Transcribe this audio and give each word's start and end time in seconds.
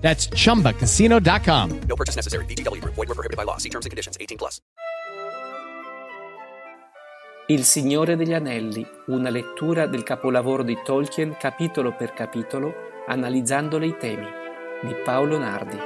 That's 0.00 0.28
chumbacasino.com. 0.34 1.80
No 1.86 1.94
purchase 1.94 2.16
necessary. 2.16 2.44
VGW 2.46 2.80
Group. 2.80 2.94
Void 2.96 3.08
were 3.08 3.14
prohibited 3.14 3.36
by 3.36 3.44
law. 3.44 3.58
See 3.58 3.70
terms 3.70 3.86
and 3.86 3.90
conditions. 3.90 4.16
18 4.18 4.36
plus. 4.36 4.60
Il 7.50 7.64
Signore 7.64 8.14
degli 8.14 8.32
Anelli, 8.32 8.86
una 9.06 9.28
lettura 9.28 9.86
del 9.86 10.04
capolavoro 10.04 10.62
di 10.62 10.78
Tolkien 10.84 11.36
capitolo 11.36 11.92
per 11.96 12.12
capitolo, 12.12 12.72
analizzandole 13.08 13.86
i 13.86 13.96
temi, 13.98 14.26
di 14.82 14.94
Paolo 15.04 15.36
Nardi. 15.36 15.76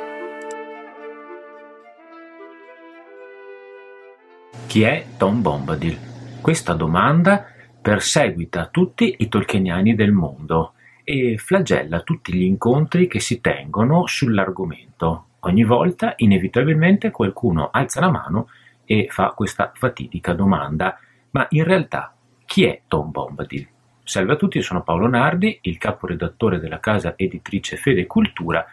Chi 4.67 4.83
è 4.83 5.07
Tom 5.17 5.41
Bombadil? 5.41 5.99
Questa 6.43 6.75
domanda 6.75 7.47
perseguita 7.81 8.69
tutti 8.71 9.15
i 9.21 9.29
tolkieniani 9.29 9.95
del 9.95 10.13
mondo 10.13 10.75
e 11.05 11.37
flagella 11.37 12.01
tutti 12.01 12.33
gli 12.33 12.43
incontri 12.43 13.07
che 13.07 13.21
si 13.21 13.41
tengono 13.41 14.07
sull'argomento. 14.07 15.27
Ogni 15.41 15.65
volta, 15.65 16.15
inevitabilmente, 16.17 17.11
qualcuno 17.11 17.69
alza 17.71 18.01
la 18.01 18.11
mano 18.11 18.49
e 18.85 19.09
fa 19.11 19.29
questa 19.37 19.71
fatidica 19.75 20.33
domanda. 20.33 20.99
Ma 21.31 21.47
in 21.51 21.65
realtà, 21.65 22.15
chi 22.47 22.65
è 22.65 22.81
Tom 22.89 23.11
Bombadil? 23.11 23.69
Salve 24.03 24.33
a 24.33 24.37
tutti, 24.37 24.61
sono 24.63 24.83
Paolo 24.83 25.07
Nardi, 25.07 25.59
il 25.63 25.79
caporedattore 25.79 26.59
della 26.59 26.81
casa 26.81 27.15
editrice 27.17 27.77
Fede 27.77 28.07
Cultura 28.07 28.65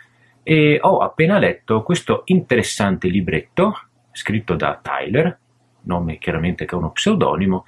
e 0.44 0.80
ho 0.82 0.98
appena 1.00 1.38
letto 1.38 1.84
questo 1.84 2.24
interessante 2.26 3.08
libretto 3.08 3.80
scritto 4.12 4.56
da 4.56 4.80
Tyler, 4.82 5.38
nome 5.82 6.18
chiaramente 6.18 6.66
che 6.66 6.76
è 6.76 6.78
uno 6.78 6.92
pseudonimo, 6.92 7.66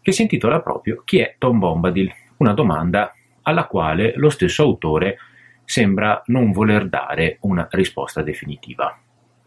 che 0.00 0.12
si 0.12 0.22
intitola 0.22 0.60
proprio 0.60 1.02
Chi 1.04 1.18
è 1.18 1.34
Tom 1.38 1.58
Bombadil? 1.58 2.12
Una 2.38 2.52
domanda 2.52 3.12
alla 3.46 3.66
quale 3.66 4.12
lo 4.16 4.28
stesso 4.28 4.62
autore 4.62 5.18
sembra 5.64 6.22
non 6.26 6.50
voler 6.52 6.88
dare 6.88 7.38
una 7.40 7.66
risposta 7.70 8.22
definitiva. 8.22 8.98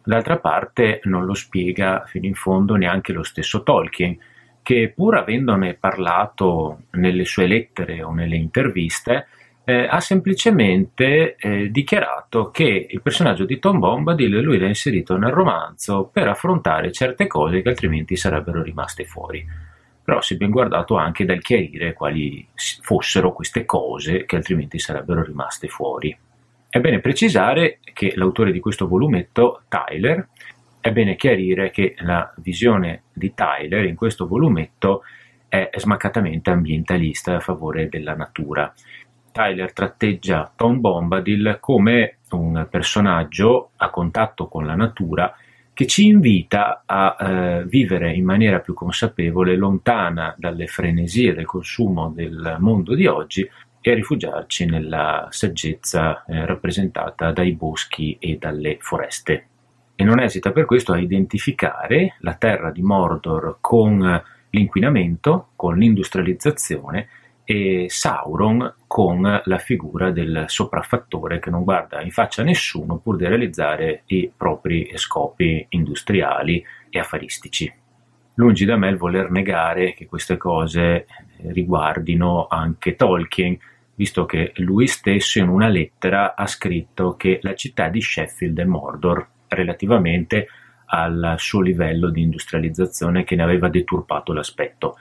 D'altra 0.03 0.39
parte 0.39 1.01
non 1.03 1.25
lo 1.25 1.33
spiega 1.33 2.03
fino 2.05 2.25
in 2.25 2.33
fondo 2.33 2.75
neanche 2.75 3.13
lo 3.13 3.23
stesso 3.23 3.61
Tolkien, 3.61 4.17
che 4.63 4.93
pur 4.95 5.17
avendone 5.17 5.75
parlato 5.75 6.83
nelle 6.91 7.25
sue 7.25 7.47
lettere 7.47 8.01
o 8.03 8.13
nelle 8.13 8.35
interviste, 8.35 9.27
eh, 9.65 9.85
ha 9.89 9.99
semplicemente 9.99 11.35
eh, 11.35 11.69
dichiarato 11.69 12.49
che 12.49 12.87
il 12.89 13.01
personaggio 13.01 13.45
di 13.45 13.59
Tom 13.59 13.79
Bombadil 13.79 14.39
lui 14.39 14.57
l'ha 14.57 14.67
inserito 14.67 15.17
nel 15.17 15.31
romanzo 15.31 16.09
per 16.11 16.27
affrontare 16.27 16.91
certe 16.91 17.27
cose 17.27 17.61
che 17.61 17.69
altrimenti 17.69 18.15
sarebbero 18.15 18.63
rimaste 18.63 19.03
fuori 19.05 19.45
però 20.09 20.21
si 20.21 20.33
è 20.33 20.37
ben 20.37 20.49
guardato 20.49 20.95
anche 20.95 21.23
dal 21.23 21.39
chiarire 21.39 21.93
quali 21.93 22.47
fossero 22.81 23.31
queste 23.31 23.63
cose 23.63 24.25
che 24.25 24.37
altrimenti 24.37 24.79
sarebbero 24.79 25.21
rimaste 25.21 25.67
fuori. 25.67 26.17
È 26.67 26.79
bene 26.79 26.99
precisare 26.99 27.77
che 27.93 28.13
l'autore 28.15 28.51
di 28.51 28.59
questo 28.59 28.87
volumetto, 28.87 29.61
Tyler, 29.67 30.29
è 30.79 30.91
bene 30.91 31.15
chiarire 31.15 31.69
che 31.69 31.93
la 31.99 32.33
visione 32.37 33.03
di 33.13 33.35
Tyler 33.35 33.85
in 33.85 33.95
questo 33.95 34.25
volumetto 34.25 35.03
è 35.47 35.69
smaccatamente 35.75 36.49
ambientalista 36.49 37.35
a 37.35 37.39
favore 37.39 37.87
della 37.87 38.15
natura. 38.15 38.73
Tyler 39.31 39.71
tratteggia 39.73 40.51
Tom 40.55 40.79
Bombadil 40.79 41.57
come 41.59 42.17
un 42.31 42.65
personaggio 42.67 43.73
a 43.75 43.91
contatto 43.91 44.47
con 44.47 44.65
la 44.65 44.75
natura 44.75 45.31
che 45.79 45.87
ci 45.87 46.07
invita 46.07 46.83
a 46.85 47.15
eh, 47.17 47.63
vivere 47.63 48.11
in 48.11 48.25
maniera 48.25 48.59
più 48.59 48.73
consapevole, 48.73 49.55
lontana 49.55 50.35
dalle 50.37 50.67
frenesie 50.67 51.33
del 51.33 51.45
consumo 51.45 52.11
del 52.13 52.57
mondo 52.59 52.93
di 52.93 53.05
oggi 53.05 53.49
e 53.79 53.89
a 53.89 53.93
rifugiarci 53.93 54.65
nella 54.65 55.29
saggezza 55.29 56.25
eh, 56.25 56.45
rappresentata 56.45 57.31
dai 57.31 57.53
boschi 57.53 58.17
e 58.19 58.35
dalle 58.37 58.75
foreste. 58.81 59.45
E 59.95 60.03
non 60.03 60.19
esita 60.19 60.51
per 60.51 60.65
questo 60.65 60.91
a 60.91 60.99
identificare 60.99 62.15
la 62.19 62.33
terra 62.33 62.71
di 62.71 62.81
Mordor 62.81 63.59
con 63.61 64.21
l'inquinamento, 64.49 65.51
con 65.55 65.77
l'industrializzazione 65.77 67.07
e 67.51 67.87
Sauron 67.89 68.75
con 68.85 69.41
la 69.43 69.57
figura 69.57 70.11
del 70.11 70.43
sopraffattore 70.45 71.39
che 71.39 71.49
non 71.49 71.63
guarda 71.63 71.99
in 71.99 72.11
faccia 72.11 72.43
a 72.43 72.45
nessuno 72.45 72.99
pur 72.99 73.15
di 73.15 73.25
realizzare 73.25 74.03
i 74.05 74.31
propri 74.37 74.91
scopi 74.93 75.65
industriali 75.69 76.63
e 76.91 76.99
affaristici. 76.99 77.73
Lungi 78.35 78.65
da 78.65 78.77
me 78.77 78.89
il 78.89 78.97
voler 78.97 79.31
negare 79.31 79.95
che 79.95 80.05
queste 80.05 80.37
cose 80.37 81.07
riguardino 81.37 82.45
anche 82.47 82.95
Tolkien, 82.95 83.57
visto 83.95 84.27
che 84.27 84.51
lui 84.57 84.85
stesso 84.85 85.39
in 85.39 85.47
una 85.47 85.69
lettera 85.69 86.35
ha 86.35 86.45
scritto 86.45 87.15
che 87.15 87.39
la 87.41 87.55
città 87.55 87.89
di 87.89 87.99
Sheffield 87.99 88.59
è 88.59 88.65
Mordor 88.65 89.27
relativamente 89.47 90.49
al 90.85 91.33
suo 91.39 91.61
livello 91.61 92.11
di 92.11 92.21
industrializzazione 92.21 93.23
che 93.23 93.35
ne 93.35 93.41
aveva 93.41 93.69
deturpato 93.69 94.33
l'aspetto 94.33 94.97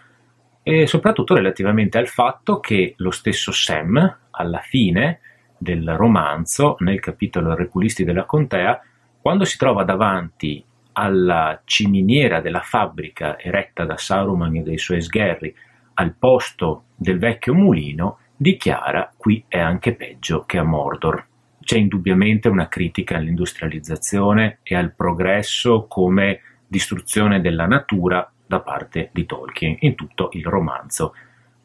e 0.70 0.86
soprattutto 0.86 1.34
relativamente 1.34 1.96
al 1.96 2.08
fatto 2.08 2.60
che 2.60 2.92
lo 2.98 3.10
stesso 3.10 3.52
Sam, 3.52 4.18
alla 4.32 4.58
fine 4.58 5.20
del 5.56 5.94
romanzo, 5.96 6.76
nel 6.80 7.00
capitolo 7.00 7.54
Reculisti 7.54 8.04
della 8.04 8.26
Contea, 8.26 8.78
quando 9.18 9.46
si 9.46 9.56
trova 9.56 9.84
davanti 9.84 10.62
alla 10.92 11.62
ciminiera 11.64 12.42
della 12.42 12.60
fabbrica 12.60 13.38
eretta 13.38 13.86
da 13.86 13.96
Saruman 13.96 14.56
e 14.56 14.62
dei 14.62 14.76
suoi 14.76 15.00
sgherri 15.00 15.54
al 15.94 16.12
posto 16.12 16.82
del 16.96 17.18
vecchio 17.18 17.54
mulino, 17.54 18.18
dichiara 18.36 19.10
qui 19.16 19.42
è 19.48 19.58
anche 19.58 19.94
peggio 19.94 20.44
che 20.44 20.58
a 20.58 20.64
Mordor. 20.64 21.24
C'è 21.60 21.78
indubbiamente 21.78 22.48
una 22.48 22.68
critica 22.68 23.16
all'industrializzazione 23.16 24.58
e 24.62 24.74
al 24.74 24.92
progresso 24.92 25.86
come 25.88 26.40
distruzione 26.66 27.40
della 27.40 27.66
natura 27.66 28.30
da 28.48 28.60
parte 28.60 29.10
di 29.12 29.26
Tolkien 29.26 29.76
in 29.80 29.94
tutto 29.94 30.30
il 30.32 30.44
romanzo. 30.44 31.14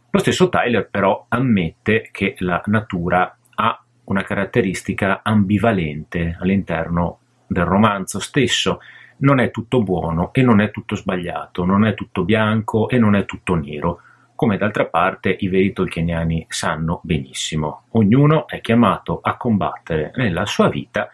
Lo 0.09 0.19
stesso 0.19 0.49
Tyler 0.49 0.87
però 0.89 1.25
ammette 1.29 2.09
che 2.11 2.35
la 2.39 2.61
natura 2.67 3.35
ha 3.55 3.83
una 4.03 4.21
caratteristica 4.21 5.21
ambivalente 5.23 6.37
all'interno 6.39 7.19
del 7.47 7.65
romanzo 7.65 8.19
stesso, 8.19 8.79
non 9.17 9.39
è 9.39 9.49
tutto 9.49 9.81
buono 9.81 10.31
e 10.33 10.41
non 10.41 10.59
è 10.59 10.69
tutto 10.69 10.95
sbagliato, 10.95 11.63
non 11.65 11.85
è 11.85 11.93
tutto 11.93 12.25
bianco 12.25 12.89
e 12.89 12.97
non 12.97 13.15
è 13.15 13.25
tutto 13.25 13.55
nero, 13.55 14.01
come 14.35 14.57
d'altra 14.57 14.85
parte 14.85 15.35
i 15.39 15.47
veri 15.47 15.71
tolkieniani 15.71 16.45
sanno 16.49 16.99
benissimo. 17.03 17.83
Ognuno 17.91 18.47
è 18.47 18.59
chiamato 18.59 19.19
a 19.21 19.37
combattere 19.37 20.11
nella 20.15 20.45
sua 20.45 20.67
vita 20.67 21.09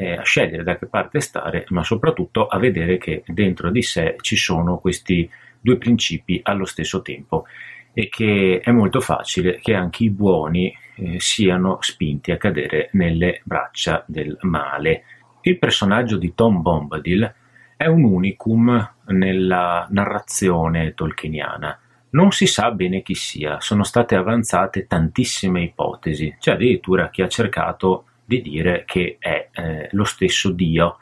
eh, 0.00 0.12
a 0.12 0.22
scegliere 0.22 0.62
da 0.62 0.78
che 0.78 0.86
parte 0.86 1.20
stare, 1.20 1.66
ma 1.68 1.84
soprattutto 1.84 2.46
a 2.46 2.58
vedere 2.58 2.96
che 2.96 3.22
dentro 3.26 3.70
di 3.70 3.82
sé 3.82 4.16
ci 4.22 4.36
sono 4.36 4.78
questi 4.78 5.28
due 5.60 5.76
principi 5.76 6.40
allo 6.42 6.64
stesso 6.64 7.02
tempo 7.02 7.44
e 7.92 8.08
che 8.08 8.60
è 8.64 8.70
molto 8.70 9.00
facile 9.00 9.58
che 9.60 9.74
anche 9.74 10.04
i 10.04 10.10
buoni 10.10 10.74
eh, 10.96 11.20
siano 11.20 11.78
spinti 11.80 12.32
a 12.32 12.38
cadere 12.38 12.88
nelle 12.92 13.42
braccia 13.44 14.02
del 14.06 14.38
male. 14.42 15.04
Il 15.42 15.58
personaggio 15.58 16.16
di 16.16 16.32
Tom 16.34 16.62
Bombadil 16.62 17.34
è 17.76 17.86
un 17.86 18.04
unicum 18.04 18.94
nella 19.06 19.86
narrazione 19.90 20.94
tolkieniana. 20.94 21.78
Non 22.12 22.32
si 22.32 22.46
sa 22.46 22.70
bene 22.70 23.02
chi 23.02 23.14
sia, 23.14 23.60
sono 23.60 23.84
state 23.84 24.14
avanzate 24.14 24.86
tantissime 24.86 25.62
ipotesi, 25.62 26.36
c'è 26.38 26.52
addirittura 26.52 27.10
chi 27.10 27.22
ha 27.22 27.28
cercato 27.28 28.04
di 28.30 28.42
dire 28.42 28.84
che 28.86 29.16
è 29.18 29.48
eh, 29.52 29.88
lo 29.90 30.04
stesso 30.04 30.50
Dio. 30.50 30.98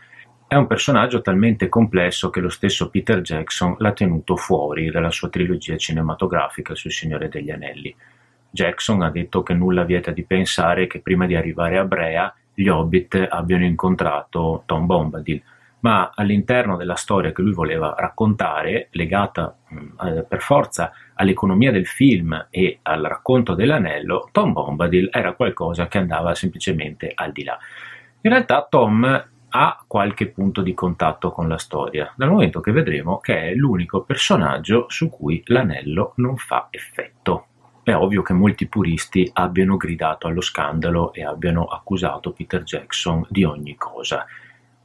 È 0.46 0.54
un 0.54 0.66
personaggio 0.66 1.20
talmente 1.20 1.68
complesso 1.68 2.30
che 2.30 2.40
lo 2.40 2.48
stesso 2.48 2.88
Peter 2.88 3.20
Jackson 3.20 3.74
l'ha 3.80 3.92
tenuto 3.92 4.34
fuori 4.34 4.90
dalla 4.90 5.10
sua 5.10 5.28
trilogia 5.28 5.76
cinematografica 5.76 6.74
sul 6.74 6.90
Signore 6.90 7.28
degli 7.28 7.50
Anelli. 7.50 7.94
Jackson 8.48 9.02
ha 9.02 9.10
detto 9.10 9.42
che 9.42 9.52
nulla 9.52 9.84
vieta 9.84 10.10
di 10.10 10.24
pensare 10.24 10.86
che 10.86 11.00
prima 11.00 11.26
di 11.26 11.34
arrivare 11.34 11.76
a 11.76 11.84
Brea 11.84 12.34
gli 12.54 12.68
Hobbit 12.68 13.26
abbiano 13.28 13.66
incontrato 13.66 14.62
Tom 14.64 14.86
Bombadil, 14.86 15.42
ma 15.80 16.12
all'interno 16.14 16.76
della 16.76 16.96
storia 16.96 17.32
che 17.32 17.42
lui 17.42 17.52
voleva 17.52 17.94
raccontare, 17.96 18.88
legata 18.92 19.56
mh, 19.68 20.06
eh, 20.06 20.24
per 20.24 20.40
forza 20.40 20.92
all'economia 21.14 21.70
del 21.70 21.86
film 21.86 22.48
e 22.50 22.78
al 22.82 23.02
racconto 23.02 23.54
dell'anello, 23.54 24.28
Tom 24.32 24.52
Bombadil 24.52 25.08
era 25.12 25.32
qualcosa 25.32 25.86
che 25.88 25.98
andava 25.98 26.34
semplicemente 26.34 27.12
al 27.14 27.32
di 27.32 27.44
là. 27.44 27.58
In 28.22 28.30
realtà 28.30 28.66
Tom 28.68 29.26
ha 29.50 29.84
qualche 29.86 30.28
punto 30.28 30.60
di 30.60 30.74
contatto 30.74 31.30
con 31.30 31.48
la 31.48 31.58
storia, 31.58 32.12
dal 32.16 32.30
momento 32.30 32.60
che 32.60 32.72
vedremo 32.72 33.18
che 33.18 33.48
è 33.48 33.54
l'unico 33.54 34.02
personaggio 34.02 34.86
su 34.88 35.08
cui 35.08 35.42
l'anello 35.46 36.12
non 36.16 36.36
fa 36.36 36.68
effetto. 36.70 37.46
È 37.82 37.94
ovvio 37.94 38.20
che 38.20 38.34
molti 38.34 38.66
puristi 38.66 39.30
abbiano 39.32 39.78
gridato 39.78 40.26
allo 40.26 40.42
scandalo 40.42 41.12
e 41.14 41.24
abbiano 41.24 41.64
accusato 41.64 42.32
Peter 42.32 42.62
Jackson 42.62 43.24
di 43.30 43.44
ogni 43.44 43.76
cosa. 43.76 44.26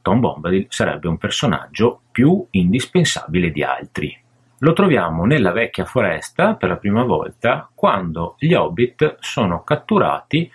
Tom 0.04 0.20
Bombadil 0.20 0.66
sarebbe 0.68 1.08
un 1.08 1.16
personaggio 1.16 2.02
più 2.12 2.46
indispensabile 2.50 3.50
di 3.50 3.62
altri. 3.62 4.14
Lo 4.58 4.74
troviamo 4.74 5.24
nella 5.24 5.50
vecchia 5.50 5.86
foresta 5.86 6.56
per 6.56 6.68
la 6.68 6.76
prima 6.76 7.04
volta 7.04 7.70
quando 7.74 8.34
gli 8.38 8.52
hobbit 8.52 9.16
sono 9.20 9.64
catturati 9.64 10.52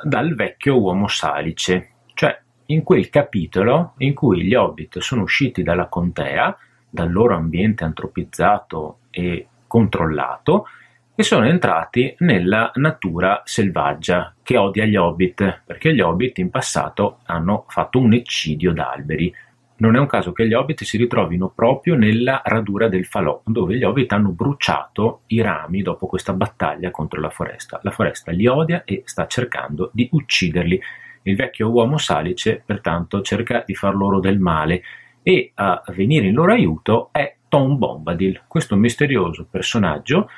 dal 0.00 0.36
vecchio 0.36 0.78
uomo 0.78 1.08
salice, 1.08 1.94
cioè 2.14 2.40
in 2.66 2.84
quel 2.84 3.10
capitolo 3.10 3.94
in 3.98 4.14
cui 4.14 4.44
gli 4.44 4.54
hobbit 4.54 5.00
sono 5.00 5.22
usciti 5.22 5.64
dalla 5.64 5.86
contea, 5.86 6.56
dal 6.88 7.10
loro 7.10 7.34
ambiente 7.34 7.82
antropizzato 7.82 8.98
e 9.10 9.48
controllato, 9.66 10.68
e 11.14 11.22
sono 11.22 11.46
entrati 11.46 12.14
nella 12.20 12.70
natura 12.76 13.42
selvaggia 13.44 14.34
che 14.42 14.56
odia 14.56 14.86
gli 14.86 14.96
hobbit, 14.96 15.62
perché 15.66 15.94
gli 15.94 16.00
hobbit 16.00 16.38
in 16.38 16.48
passato 16.48 17.18
hanno 17.26 17.66
fatto 17.68 17.98
un 17.98 18.14
eccidio 18.14 18.72
d'alberi. 18.72 19.34
Non 19.76 19.96
è 19.96 19.98
un 19.98 20.06
caso 20.06 20.32
che 20.32 20.46
gli 20.46 20.54
hobbit 20.54 20.84
si 20.84 20.96
ritrovino 20.96 21.50
proprio 21.54 21.96
nella 21.96 22.40
radura 22.44 22.88
del 22.88 23.04
falò, 23.04 23.42
dove 23.44 23.76
gli 23.76 23.84
hobbit 23.84 24.12
hanno 24.12 24.30
bruciato 24.30 25.22
i 25.26 25.42
rami 25.42 25.82
dopo 25.82 26.06
questa 26.06 26.32
battaglia 26.32 26.90
contro 26.90 27.20
la 27.20 27.30
foresta. 27.30 27.78
La 27.82 27.90
foresta 27.90 28.32
li 28.32 28.46
odia 28.46 28.84
e 28.84 29.02
sta 29.04 29.26
cercando 29.26 29.90
di 29.92 30.08
ucciderli 30.10 30.80
il 31.24 31.36
vecchio 31.36 31.68
uomo 31.68 31.98
salice, 31.98 32.62
pertanto, 32.64 33.20
cerca 33.20 33.62
di 33.66 33.74
far 33.74 33.94
loro 33.94 34.18
del 34.18 34.38
male 34.38 34.82
e 35.22 35.52
a 35.54 35.82
venire 35.88 36.26
in 36.26 36.34
loro 36.34 36.52
aiuto 36.52 37.10
è 37.12 37.36
Tom 37.48 37.76
Bombadil, 37.76 38.42
questo 38.48 38.76
misterioso 38.76 39.46
personaggio 39.48 40.28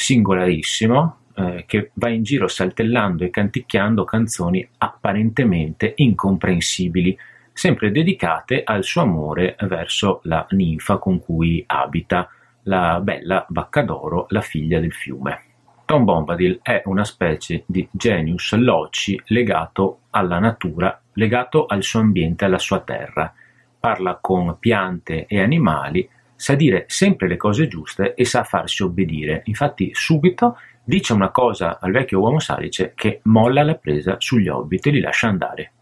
singolarissimo 0.00 1.16
eh, 1.34 1.64
che 1.66 1.90
va 1.94 2.08
in 2.08 2.22
giro 2.22 2.48
saltellando 2.48 3.22
e 3.22 3.28
canticchiando 3.28 4.04
canzoni 4.04 4.66
apparentemente 4.78 5.92
incomprensibili, 5.96 7.16
sempre 7.52 7.90
dedicate 7.90 8.62
al 8.64 8.82
suo 8.82 9.02
amore 9.02 9.56
verso 9.60 10.20
la 10.24 10.46
ninfa 10.52 10.96
con 10.96 11.20
cui 11.20 11.62
abita, 11.66 12.30
la 12.62 12.98
bella 13.02 13.44
Baccadoro, 13.46 14.24
la 14.30 14.40
figlia 14.40 14.80
del 14.80 14.92
fiume. 14.92 15.42
Tom 15.84 16.04
Bombadil 16.04 16.60
è 16.62 16.80
una 16.86 17.04
specie 17.04 17.64
di 17.66 17.86
genius 17.90 18.54
loci 18.54 19.20
legato 19.26 20.00
alla 20.10 20.38
natura, 20.38 20.98
legato 21.12 21.66
al 21.66 21.82
suo 21.82 22.00
ambiente, 22.00 22.46
alla 22.46 22.58
sua 22.58 22.80
terra. 22.80 23.30
Parla 23.78 24.18
con 24.18 24.56
piante 24.58 25.26
e 25.26 25.42
animali, 25.42 26.08
sa 26.40 26.54
dire 26.54 26.84
sempre 26.86 27.28
le 27.28 27.36
cose 27.36 27.68
giuste 27.68 28.14
e 28.14 28.24
sa 28.24 28.44
farsi 28.44 28.82
obbedire. 28.82 29.42
Infatti 29.44 29.90
subito 29.92 30.56
dice 30.82 31.12
una 31.12 31.28
cosa 31.28 31.78
al 31.78 31.92
vecchio 31.92 32.18
uomo 32.18 32.40
salice 32.40 32.94
che 32.94 33.20
molla 33.24 33.62
la 33.62 33.74
presa 33.74 34.16
sugli 34.18 34.48
hobbit 34.48 34.86
e 34.86 34.90
li 34.90 35.00
lascia 35.00 35.28
andare. 35.28 35.72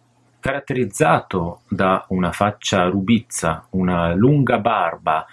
Caratterizzato 0.40 1.60
da 1.68 2.04
una 2.08 2.32
faccia 2.32 2.88
rubizza, 2.88 3.68
una 3.70 4.12
lunga 4.14 4.58
barba, 4.58 5.24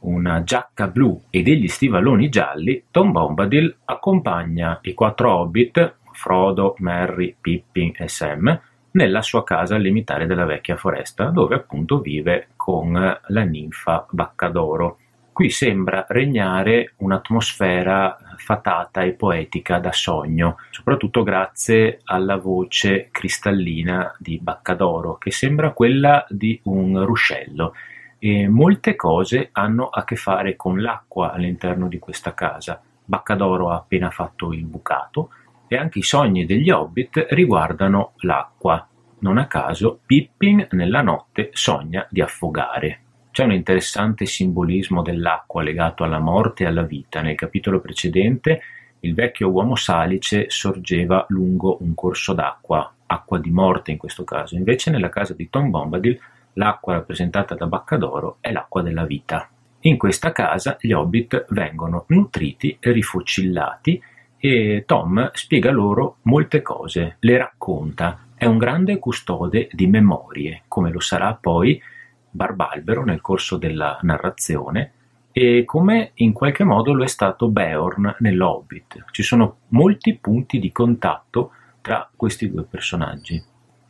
una 0.00 0.42
giacca 0.42 0.88
blu 0.88 1.24
e 1.28 1.42
degli 1.42 1.68
stivalloni 1.68 2.30
gialli, 2.30 2.84
Tom 2.90 3.12
Bombadil 3.12 3.76
accompagna 3.84 4.78
i 4.84 4.94
quattro 4.94 5.34
hobbit, 5.34 5.96
Frodo, 6.12 6.76
Merry, 6.78 7.36
Pippin 7.38 7.92
e 7.94 8.08
Sam, 8.08 8.58
nella 8.92 9.20
sua 9.20 9.44
casa 9.44 9.74
al 9.74 9.82
limitare 9.82 10.24
della 10.24 10.46
vecchia 10.46 10.76
foresta, 10.76 11.26
dove 11.26 11.56
appunto 11.56 12.00
vive 12.00 12.48
con 12.62 12.92
la 12.92 13.42
ninfa 13.42 14.06
Baccadoro. 14.08 14.98
Qui 15.32 15.50
sembra 15.50 16.06
regnare 16.08 16.92
un'atmosfera 16.98 18.16
fatata 18.36 19.02
e 19.02 19.14
poetica 19.14 19.80
da 19.80 19.90
sogno, 19.90 20.58
soprattutto 20.70 21.24
grazie 21.24 22.02
alla 22.04 22.36
voce 22.36 23.08
cristallina 23.10 24.14
di 24.16 24.38
Baccadoro, 24.40 25.18
che 25.18 25.32
sembra 25.32 25.72
quella 25.72 26.24
di 26.28 26.60
un 26.66 27.04
ruscello 27.04 27.74
e 28.20 28.46
molte 28.46 28.94
cose 28.94 29.48
hanno 29.50 29.88
a 29.88 30.04
che 30.04 30.14
fare 30.14 30.54
con 30.54 30.80
l'acqua 30.80 31.32
all'interno 31.32 31.88
di 31.88 31.98
questa 31.98 32.32
casa. 32.32 32.80
Baccadoro 33.04 33.70
ha 33.70 33.74
appena 33.74 34.10
fatto 34.10 34.52
il 34.52 34.66
bucato 34.66 35.30
e 35.66 35.76
anche 35.76 35.98
i 35.98 36.02
sogni 36.02 36.46
degli 36.46 36.70
hobbit 36.70 37.26
riguardano 37.30 38.12
l'acqua. 38.18 38.86
Non 39.22 39.38
a 39.38 39.46
caso 39.46 39.98
Pippin 40.06 40.68
nella 40.70 41.02
notte 41.02 41.50
sogna 41.52 42.06
di 42.08 42.20
affogare. 42.20 43.00
C'è 43.32 43.44
un 43.44 43.52
interessante 43.52 44.26
simbolismo 44.26 45.02
dell'acqua 45.02 45.62
legato 45.62 46.04
alla 46.04 46.20
morte 46.20 46.62
e 46.62 46.66
alla 46.66 46.82
vita. 46.82 47.20
Nel 47.22 47.34
capitolo 47.34 47.80
precedente 47.80 48.60
il 49.00 49.14
vecchio 49.14 49.48
uomo 49.48 49.74
salice 49.74 50.50
sorgeva 50.50 51.24
lungo 51.30 51.78
un 51.80 51.94
corso 51.94 52.34
d'acqua, 52.34 52.92
acqua 53.06 53.38
di 53.38 53.50
morte 53.50 53.90
in 53.90 53.96
questo 53.96 54.22
caso. 54.22 54.54
Invece 54.54 54.90
nella 54.90 55.08
casa 55.08 55.34
di 55.34 55.50
Tom 55.50 55.70
Bombadil 55.70 56.20
L'acqua 56.54 56.94
rappresentata 56.94 57.54
da 57.54 57.66
Baccadoro 57.66 58.36
è 58.40 58.52
l'acqua 58.52 58.82
della 58.82 59.04
vita. 59.04 59.48
In 59.80 59.96
questa 59.96 60.32
casa 60.32 60.76
gli 60.78 60.92
hobbit 60.92 61.46
vengono 61.48 62.04
nutriti 62.08 62.76
e 62.78 62.92
rifocillati 62.92 64.02
e 64.36 64.84
Tom 64.86 65.30
spiega 65.32 65.70
loro 65.70 66.16
molte 66.22 66.60
cose, 66.62 67.16
le 67.20 67.38
racconta, 67.38 68.18
è 68.42 68.46
un 68.46 68.58
grande 68.58 68.98
custode 68.98 69.68
di 69.70 69.86
memorie, 69.86 70.62
come 70.66 70.90
lo 70.90 70.98
sarà 70.98 71.32
poi 71.40 71.80
Barbalbero 72.28 73.04
nel 73.04 73.20
corso 73.20 73.56
della 73.56 74.00
narrazione 74.02 74.94
e 75.30 75.62
come 75.64 76.10
in 76.14 76.32
qualche 76.32 76.64
modo 76.64 76.92
lo 76.92 77.04
è 77.04 77.06
stato 77.06 77.48
Beorn 77.48 78.16
nell'Hobbit. 78.18 79.04
Ci 79.12 79.22
sono 79.22 79.58
molti 79.68 80.16
punti 80.16 80.58
di 80.58 80.72
contatto 80.72 81.52
tra 81.82 82.10
questi 82.16 82.50
due 82.50 82.64
personaggi. 82.64 83.40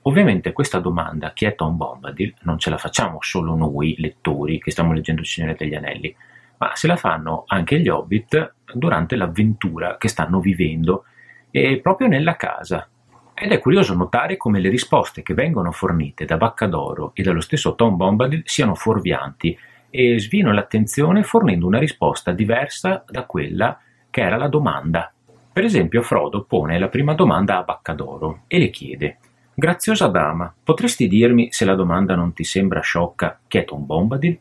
Ovviamente 0.02 0.52
questa 0.52 0.80
domanda, 0.80 1.32
chi 1.32 1.46
è 1.46 1.54
Tom 1.54 1.78
Bombadil, 1.78 2.34
non 2.42 2.58
ce 2.58 2.68
la 2.68 2.76
facciamo 2.76 3.22
solo 3.22 3.56
noi 3.56 3.94
lettori 3.96 4.60
che 4.60 4.70
stiamo 4.70 4.92
leggendo 4.92 5.22
Il 5.22 5.26
Signore 5.26 5.54
degli 5.56 5.74
Anelli, 5.74 6.14
ma 6.58 6.72
se 6.74 6.86
la 6.88 6.96
fanno 6.96 7.44
anche 7.46 7.80
gli 7.80 7.88
hobbit 7.88 8.52
durante 8.74 9.16
l'avventura 9.16 9.96
che 9.96 10.08
stanno 10.08 10.40
vivendo 10.40 11.04
e 11.50 11.80
proprio 11.82 12.06
nella 12.06 12.36
casa. 12.36 12.86
Ed 13.34 13.50
è 13.50 13.58
curioso 13.58 13.94
notare 13.94 14.36
come 14.36 14.60
le 14.60 14.68
risposte 14.68 15.22
che 15.22 15.34
vengono 15.34 15.72
fornite 15.72 16.24
da 16.24 16.36
Baccadoro 16.36 17.12
e 17.14 17.22
dallo 17.22 17.40
stesso 17.40 17.74
Tom 17.74 17.96
Bombadil 17.96 18.42
siano 18.44 18.74
fuorvianti 18.74 19.58
e 19.90 20.18
svino 20.18 20.52
l'attenzione 20.52 21.22
fornendo 21.22 21.66
una 21.66 21.78
risposta 21.78 22.32
diversa 22.32 23.04
da 23.08 23.24
quella 23.24 23.78
che 24.10 24.20
era 24.20 24.36
la 24.36 24.48
domanda. 24.48 25.12
Per 25.52 25.64
esempio 25.64 26.02
Frodo 26.02 26.44
pone 26.44 26.78
la 26.78 26.88
prima 26.88 27.14
domanda 27.14 27.58
a 27.58 27.62
Baccadoro 27.62 28.42
e 28.46 28.58
le 28.58 28.70
chiede 28.70 29.18
Graziosa 29.54 30.06
dama, 30.06 30.52
potresti 30.64 31.06
dirmi, 31.06 31.52
se 31.52 31.66
la 31.66 31.74
domanda 31.74 32.14
non 32.14 32.32
ti 32.32 32.42
sembra 32.42 32.80
sciocca, 32.80 33.38
chi 33.46 33.58
è 33.58 33.64
Tom 33.64 33.84
Bombadil? 33.84 34.38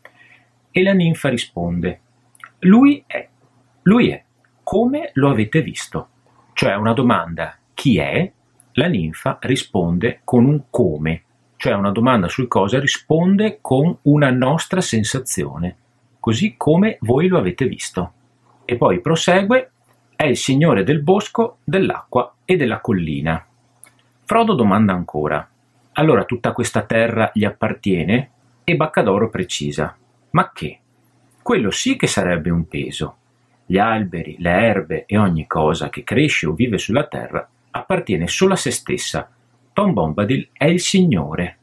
E 0.71 0.83
la 0.83 0.93
ninfa 0.93 1.27
risponde: 1.27 1.99
Lui 2.59 3.03
è. 3.05 3.27
Lui 3.83 4.09
è. 4.09 4.23
Come 4.63 5.09
lo 5.15 5.29
avete 5.29 5.61
visto? 5.61 6.07
Cioè 6.53 6.75
una 6.75 6.93
domanda 6.93 7.57
chi 7.73 7.97
è? 7.97 8.31
La 8.75 8.87
ninfa 8.87 9.37
risponde 9.41 10.21
con 10.23 10.45
un 10.45 10.63
come, 10.69 11.23
cioè 11.57 11.73
una 11.73 11.91
domanda 11.91 12.29
sul 12.29 12.47
cosa 12.47 12.79
risponde 12.79 13.57
con 13.59 13.97
una 14.03 14.29
nostra 14.31 14.79
sensazione, 14.79 15.75
così 16.21 16.55
come 16.55 16.95
voi 17.01 17.27
lo 17.27 17.37
avete 17.37 17.65
visto. 17.65 18.13
E 18.63 18.77
poi 18.77 19.01
prosegue: 19.01 19.71
È 20.15 20.25
il 20.25 20.37
signore 20.37 20.83
del 20.83 21.01
bosco, 21.01 21.57
dell'acqua 21.65 22.33
e 22.45 22.55
della 22.55 22.79
collina. 22.79 23.45
Frodo 24.23 24.53
domanda 24.53 24.93
ancora: 24.93 25.45
Allora 25.93 26.23
tutta 26.23 26.53
questa 26.53 26.83
terra 26.83 27.29
gli 27.33 27.43
appartiene? 27.43 28.29
E 28.63 28.75
Baccadoro 28.77 29.29
precisa: 29.29 29.97
Ma 30.29 30.49
che? 30.53 30.79
Quello 31.41 31.71
sì 31.71 31.97
che 31.97 32.07
sarebbe 32.07 32.49
un 32.49 32.69
peso. 32.69 33.17
Gli 33.65 33.77
alberi, 33.77 34.37
le 34.39 34.51
erbe 34.51 35.05
e 35.05 35.17
ogni 35.17 35.45
cosa 35.45 35.89
che 35.89 36.05
cresce 36.05 36.47
o 36.47 36.53
vive 36.53 36.77
sulla 36.77 37.05
terra 37.07 37.45
appartiene 37.71 38.27
solo 38.27 38.53
a 38.53 38.57
se 38.57 38.71
stessa. 38.71 39.29
Tom 39.73 39.93
Bombadil 39.93 40.49
è 40.53 40.65
il 40.65 40.79
Signore. 40.79 41.57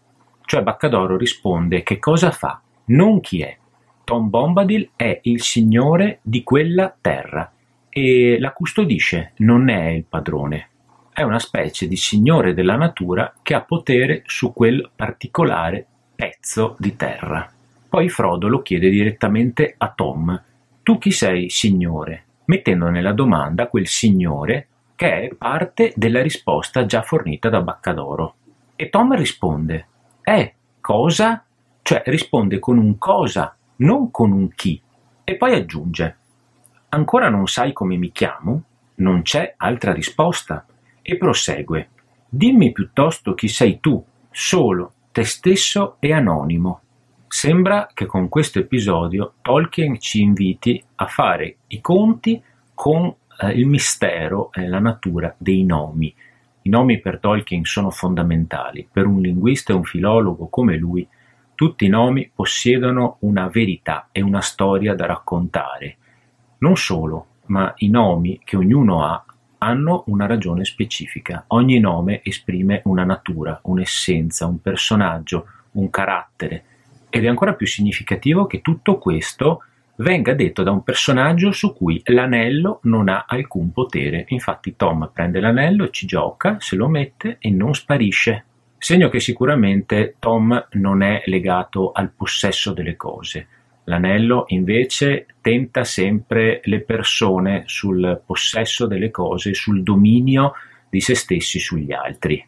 Cioè 0.44 0.62
Baccadoro 0.62 1.16
risponde 1.16 1.82
che 1.82 1.98
cosa 1.98 2.30
fa, 2.30 2.60
non 2.86 3.20
chi 3.20 3.42
è. 3.42 3.56
Tom 4.04 4.30
Bombadil 4.30 4.90
è 4.96 5.20
il 5.22 5.42
Signore 5.42 6.20
di 6.22 6.42
quella 6.42 6.94
terra 7.00 7.52
e 7.88 8.38
la 8.40 8.52
custodisce, 8.52 9.32
non 9.36 9.68
è 9.68 9.88
il 9.88 10.04
padrone 10.04 10.70
è 11.18 11.24
una 11.24 11.40
specie 11.40 11.88
di 11.88 11.96
signore 11.96 12.54
della 12.54 12.76
natura 12.76 13.34
che 13.42 13.54
ha 13.54 13.62
potere 13.62 14.22
su 14.26 14.52
quel 14.52 14.88
particolare 14.94 15.84
pezzo 16.14 16.76
di 16.78 16.94
terra. 16.94 17.50
Poi 17.88 18.08
Frodo 18.08 18.46
lo 18.46 18.62
chiede 18.62 18.88
direttamente 18.88 19.74
a 19.76 19.90
Tom: 19.90 20.40
Tu 20.84 20.96
chi 20.98 21.10
sei, 21.10 21.50
signore? 21.50 22.22
mettendo 22.44 22.88
nella 22.88 23.12
domanda 23.12 23.66
quel 23.66 23.88
signore 23.88 24.68
che 24.98 25.28
è 25.28 25.28
parte 25.32 25.92
della 25.94 26.20
risposta 26.20 26.84
già 26.84 27.02
fornita 27.02 27.48
da 27.48 27.60
Baccadoro. 27.60 28.34
E 28.74 28.88
Tom 28.88 29.14
risponde: 29.14 29.86
Eh, 30.24 30.54
cosa? 30.80 31.44
Cioè 31.82 32.02
risponde 32.06 32.58
con 32.58 32.78
un 32.78 32.98
cosa, 32.98 33.56
non 33.76 34.10
con 34.10 34.32
un 34.32 34.52
chi. 34.56 34.82
E 35.22 35.36
poi 35.36 35.54
aggiunge, 35.54 36.16
ancora 36.88 37.28
non 37.28 37.46
sai 37.46 37.72
come 37.72 37.96
mi 37.96 38.10
chiamo? 38.10 38.62
Non 38.96 39.22
c'è 39.22 39.54
altra 39.58 39.92
risposta. 39.92 40.66
E 41.00 41.16
prosegue, 41.16 41.90
dimmi 42.28 42.72
piuttosto 42.72 43.34
chi 43.34 43.46
sei 43.46 43.78
tu, 43.78 44.04
solo, 44.32 44.94
te 45.12 45.22
stesso 45.22 45.94
e 46.00 46.12
anonimo. 46.12 46.80
Sembra 47.28 47.88
che 47.94 48.06
con 48.06 48.28
questo 48.28 48.58
episodio 48.58 49.34
Tolkien 49.42 50.00
ci 50.00 50.22
inviti 50.22 50.82
a 50.96 51.06
fare 51.06 51.58
i 51.68 51.80
conti 51.80 52.42
con 52.74 53.14
eh, 53.38 53.50
il 53.52 53.66
mistero 53.66 54.50
e 54.52 54.66
la 54.66 54.80
natura 54.80 55.34
dei 55.38 55.64
nomi. 55.64 56.14
I 56.62 56.68
nomi 56.68 57.00
per 57.00 57.18
Tolkien 57.18 57.64
sono 57.64 57.90
fondamentali. 57.90 58.86
Per 58.90 59.06
un 59.06 59.20
linguista 59.20 59.72
e 59.72 59.76
un 59.76 59.84
filologo 59.84 60.48
come 60.48 60.76
lui, 60.76 61.06
tutti 61.54 61.86
i 61.86 61.88
nomi 61.88 62.30
possiedono 62.34 63.16
una 63.20 63.48
verità 63.48 64.08
e 64.12 64.20
una 64.20 64.40
storia 64.40 64.94
da 64.94 65.06
raccontare. 65.06 65.96
Non 66.58 66.76
solo, 66.76 67.26
ma 67.46 67.72
i 67.78 67.88
nomi 67.88 68.40
che 68.44 68.56
ognuno 68.56 69.04
ha 69.04 69.24
hanno 69.58 70.04
una 70.06 70.26
ragione 70.26 70.64
specifica. 70.64 71.44
Ogni 71.48 71.78
nome 71.80 72.20
esprime 72.22 72.80
una 72.84 73.04
natura, 73.04 73.58
un'essenza, 73.64 74.46
un 74.46 74.60
personaggio, 74.60 75.46
un 75.72 75.90
carattere. 75.90 76.64
Ed 77.10 77.24
è 77.24 77.28
ancora 77.28 77.54
più 77.54 77.66
significativo 77.66 78.46
che 78.46 78.60
tutto 78.60 78.98
questo 78.98 79.64
venga 79.98 80.34
detto 80.34 80.62
da 80.62 80.70
un 80.70 80.82
personaggio 80.82 81.50
su 81.52 81.74
cui 81.74 82.00
l'anello 82.06 82.80
non 82.84 83.08
ha 83.08 83.24
alcun 83.26 83.72
potere. 83.72 84.26
Infatti 84.28 84.76
Tom 84.76 85.10
prende 85.12 85.40
l'anello 85.40 85.90
ci 85.90 86.06
gioca, 86.06 86.56
se 86.60 86.76
lo 86.76 86.88
mette 86.88 87.36
e 87.40 87.50
non 87.50 87.74
sparisce. 87.74 88.44
Segno 88.78 89.08
che 89.08 89.20
sicuramente 89.20 90.14
Tom 90.18 90.68
non 90.72 91.02
è 91.02 91.22
legato 91.26 91.90
al 91.92 92.10
possesso 92.10 92.72
delle 92.72 92.96
cose. 92.96 93.46
L'anello 93.84 94.44
invece 94.48 95.26
tenta 95.40 95.82
sempre 95.82 96.60
le 96.64 96.80
persone 96.80 97.62
sul 97.66 98.20
possesso 98.24 98.86
delle 98.86 99.10
cose, 99.10 99.54
sul 99.54 99.82
dominio 99.82 100.52
di 100.90 101.00
se 101.00 101.14
stessi 101.14 101.58
sugli 101.58 101.92
altri 101.92 102.46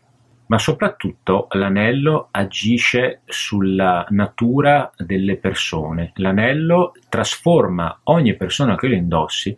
ma 0.50 0.58
soprattutto 0.58 1.46
l'anello 1.52 2.26
agisce 2.32 3.20
sulla 3.24 4.04
natura 4.10 4.90
delle 4.96 5.36
persone. 5.36 6.10
L'anello 6.16 6.92
trasforma 7.08 8.00
ogni 8.04 8.34
persona 8.34 8.74
che 8.74 8.88
lo 8.88 8.94
indossi 8.94 9.56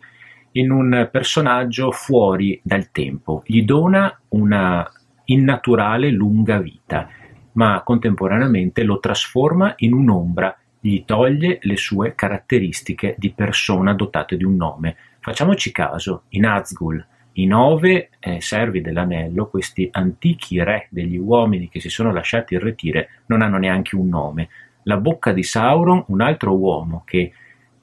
in 0.51 0.69
un 0.69 1.09
personaggio 1.11 1.89
fuori 1.89 2.61
dal 2.63 2.91
tempo, 2.91 3.41
gli 3.43 3.63
dona 3.63 4.15
una 4.29 4.87
innaturale 5.25 6.11
lunga 6.11 6.59
vita, 6.59 7.09
ma 7.53 7.81
contemporaneamente 7.83 8.83
lo 8.83 8.99
trasforma 8.99 9.73
in 9.77 9.93
un'ombra, 9.93 10.55
gli 10.79 11.03
toglie 11.05 11.57
le 11.61 11.75
sue 11.75 12.13
caratteristiche 12.13 13.15
di 13.17 13.31
persona 13.31 13.95
dotate 13.95 14.37
di 14.37 14.43
un 14.43 14.57
nome. 14.57 14.95
Facciamoci 15.21 15.71
caso, 15.71 16.25
in 16.29 16.41
Nazgul, 16.41 17.03
i 17.33 17.45
nove 17.45 18.09
eh, 18.19 18.41
servi 18.41 18.81
dell'anello, 18.81 19.47
questi 19.47 19.87
antichi 19.91 20.61
re 20.63 20.87
degli 20.89 21.17
uomini 21.17 21.69
che 21.69 21.79
si 21.79 21.89
sono 21.89 22.11
lasciati 22.11 22.53
irretire, 22.53 23.09
non 23.27 23.41
hanno 23.41 23.57
neanche 23.57 23.95
un 23.95 24.07
nome. 24.07 24.49
La 24.83 24.97
bocca 24.97 25.31
di 25.31 25.43
Sauron, 25.43 26.03
un 26.07 26.21
altro 26.21 26.55
uomo 26.55 27.03
che 27.05 27.31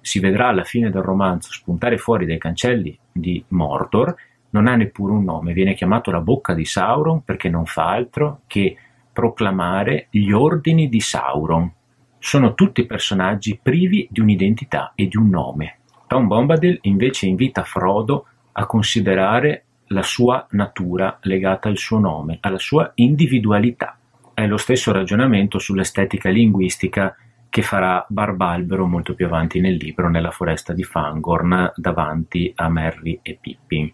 si 0.01 0.21
vedrà 0.21 0.49
alla 0.49 0.65
fine 0.65 0.91
del 0.91 1.03
romanzo 1.03 1.51
spuntare 1.53 1.99
fuori 1.99 2.27
dai 2.27 2.39
cancelli 2.39 2.97
di 3.11 3.43
Mordor, 3.49 4.15
non 4.51 4.67
ha 4.67 4.77
neppure 4.77 5.13
un 5.13 5.25
nome, 5.25 5.53
viene 5.53 5.75
chiamato 5.75 6.11
la 6.11 6.21
bocca 6.21 6.55
di 6.55 6.65
Sauron 6.65 7.23
perché 7.25 7.49
non 7.49 7.67
fa 7.67 7.91
altro 7.91 8.43
che 8.47 8.77
proclamare 9.13 10.07
gli 10.11 10.31
ordini 10.31 10.89
di 10.89 11.01
Sauron. 11.01 11.73
Sono 12.19 12.55
tutti 12.55 12.87
personaggi 12.87 13.59
privi 13.61 14.07
di 14.11 14.21
un'identità 14.21 14.93
e 14.95 15.09
di 15.09 15.17
un 15.17 15.29
nome. 15.29 15.79
Tom 16.07 16.27
Bombadil 16.27 16.79
invece 16.83 17.27
invita 17.27 17.63
Frodo 17.63 18.27
a 18.61 18.67
considerare 18.67 19.65
la 19.87 20.03
sua 20.03 20.47
natura 20.51 21.19
legata 21.23 21.69
al 21.69 21.79
suo 21.79 21.99
nome, 21.99 22.37
alla 22.43 22.59
sua 22.59 22.93
individualità. 22.97 23.99
È 24.35 24.47
lo 24.47 24.59
stesso 24.59 24.93
ragionamento 24.93 25.59
sull'estetica 25.59 26.29
linguistica 26.29 27.17
che 27.49 27.63
farà 27.63 28.05
Barbalbero 28.07 28.87
molto 28.87 29.15
più 29.15 29.25
avanti 29.25 29.61
nel 29.61 29.77
libro, 29.77 30.11
nella 30.11 30.31
foresta 30.31 30.75
di 30.75 30.85
Fangorn, 30.85 31.73
davanti 31.75 32.53
a 32.55 32.69
Merry 32.69 33.19
e 33.23 33.39
Pippin. 33.41 33.91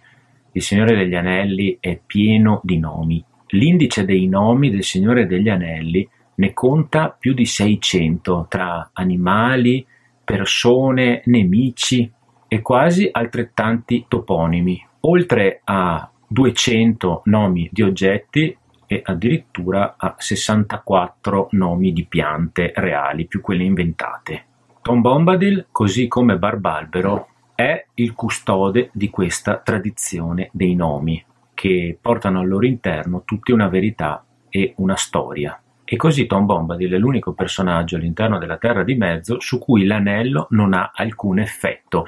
Il 0.50 0.62
Signore 0.62 0.96
degli 0.96 1.14
Anelli 1.14 1.78
è 1.80 1.98
pieno 2.04 2.60
di 2.64 2.78
nomi. 2.78 3.24
L'indice 3.50 4.04
dei 4.04 4.26
nomi 4.26 4.70
del 4.70 4.82
Signore 4.82 5.26
degli 5.26 5.48
Anelli 5.48 6.06
ne 6.34 6.52
conta 6.52 7.16
più 7.16 7.34
di 7.34 7.46
600 7.46 8.46
tra 8.48 8.90
animali, 8.92 9.86
persone, 10.24 11.22
nemici, 11.26 12.12
e 12.48 12.62
quasi 12.62 13.08
altrettanti 13.10 14.06
toponimi, 14.08 14.84
oltre 15.00 15.60
a 15.64 16.08
200 16.26 17.22
nomi 17.24 17.68
di 17.72 17.82
oggetti 17.82 18.56
e 18.86 19.02
addirittura 19.04 19.94
a 19.96 20.14
64 20.16 21.48
nomi 21.52 21.92
di 21.92 22.04
piante 22.04 22.72
reali, 22.74 23.26
più 23.26 23.40
quelle 23.40 23.64
inventate. 23.64 24.44
Tom 24.82 25.00
Bombadil, 25.00 25.66
così 25.72 26.06
come 26.06 26.38
Barbalbero, 26.38 27.28
è 27.54 27.86
il 27.94 28.12
custode 28.12 28.90
di 28.92 29.10
questa 29.10 29.56
tradizione 29.56 30.50
dei 30.52 30.74
nomi, 30.74 31.24
che 31.54 31.98
portano 32.00 32.40
al 32.40 32.48
loro 32.48 32.66
interno 32.66 33.22
tutti 33.24 33.50
una 33.50 33.68
verità 33.68 34.24
e 34.48 34.74
una 34.76 34.94
storia. 34.94 35.60
E 35.84 35.96
così 35.96 36.26
Tom 36.26 36.46
Bombadil 36.46 36.92
è 36.92 36.98
l'unico 36.98 37.32
personaggio 37.32 37.96
all'interno 37.96 38.38
della 38.38 38.58
Terra 38.58 38.84
di 38.84 38.94
Mezzo 38.94 39.40
su 39.40 39.58
cui 39.58 39.84
l'anello 39.84 40.48
non 40.50 40.74
ha 40.74 40.90
alcun 40.94 41.38
effetto 41.38 42.06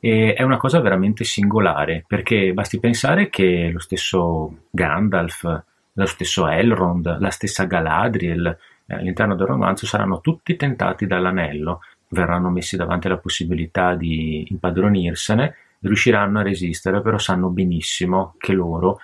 e 0.00 0.32
è 0.32 0.42
una 0.42 0.56
cosa 0.56 0.80
veramente 0.80 1.24
singolare, 1.24 2.04
perché 2.06 2.52
basti 2.52 2.80
pensare 2.80 3.28
che 3.28 3.70
lo 3.72 3.78
stesso 3.78 4.64
Gandalf, 4.70 5.62
lo 5.92 6.06
stesso 6.06 6.48
Elrond, 6.48 7.18
la 7.20 7.30
stessa 7.30 7.64
Galadriel 7.64 8.58
eh, 8.86 8.94
all'interno 8.94 9.36
del 9.36 9.46
romanzo 9.46 9.86
saranno 9.86 10.20
tutti 10.20 10.56
tentati 10.56 11.06
dall'anello, 11.06 11.80
verranno 12.08 12.50
messi 12.50 12.76
davanti 12.76 13.06
alla 13.06 13.18
possibilità 13.18 13.94
di 13.94 14.46
impadronirsene, 14.48 15.54
riusciranno 15.80 16.38
a 16.38 16.42
resistere, 16.42 17.02
però 17.02 17.18
sanno 17.18 17.48
benissimo 17.48 18.34
che 18.38 18.52
loro 18.52 19.00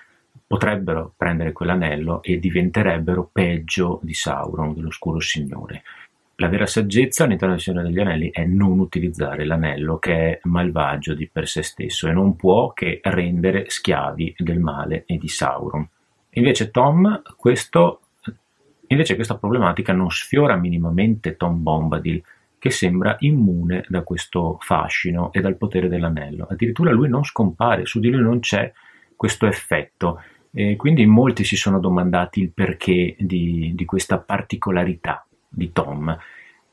potrebbero 0.46 1.12
prendere 1.16 1.52
quell'anello 1.52 2.22
e 2.22 2.38
diventerebbero 2.38 3.28
peggio 3.32 4.00
di 4.02 4.14
Sauron, 4.14 4.74
dell'oscuro 4.74 5.20
signore. 5.20 5.82
La 6.38 6.48
vera 6.48 6.66
saggezza 6.66 7.24
all'interno 7.24 7.54
del 7.54 7.62
Signore 7.62 7.86
degli 7.86 7.98
Anelli 7.98 8.30
è 8.30 8.44
non 8.44 8.78
utilizzare 8.78 9.46
l'anello 9.46 9.98
che 9.98 10.12
è 10.12 10.40
malvagio 10.42 11.14
di 11.14 11.26
per 11.28 11.48
sé 11.48 11.62
stesso 11.62 12.08
e 12.08 12.12
non 12.12 12.36
può 12.36 12.74
che 12.74 13.00
rendere 13.02 13.70
schiavi 13.70 14.34
del 14.36 14.60
male 14.60 15.04
e 15.06 15.16
di 15.16 15.28
Sauron. 15.28 15.88
Invece 16.32 16.70
Tom, 16.70 17.22
questo, 17.38 18.00
invece 18.88 19.14
questa 19.14 19.38
problematica 19.38 19.94
non 19.94 20.10
sfiora 20.10 20.56
minimamente 20.56 21.36
Tom 21.36 21.62
Bombadil, 21.62 22.22
che 22.58 22.68
sembra 22.68 23.16
immune 23.20 23.86
da 23.88 24.02
questo 24.02 24.58
fascino 24.60 25.32
e 25.32 25.40
dal 25.40 25.56
potere 25.56 25.88
dell'anello. 25.88 26.46
Addirittura 26.50 26.92
lui 26.92 27.08
non 27.08 27.24
scompare, 27.24 27.86
su 27.86 27.98
di 27.98 28.10
lui 28.10 28.20
non 28.20 28.40
c'è 28.40 28.70
questo 29.16 29.46
effetto. 29.46 30.20
E 30.52 30.76
quindi 30.76 31.06
molti 31.06 31.44
si 31.44 31.56
sono 31.56 31.80
domandati 31.80 32.42
il 32.42 32.50
perché 32.50 33.16
di, 33.18 33.72
di 33.74 33.84
questa 33.86 34.18
particolarità 34.18 35.25
di 35.48 35.72
Tom. 35.72 36.16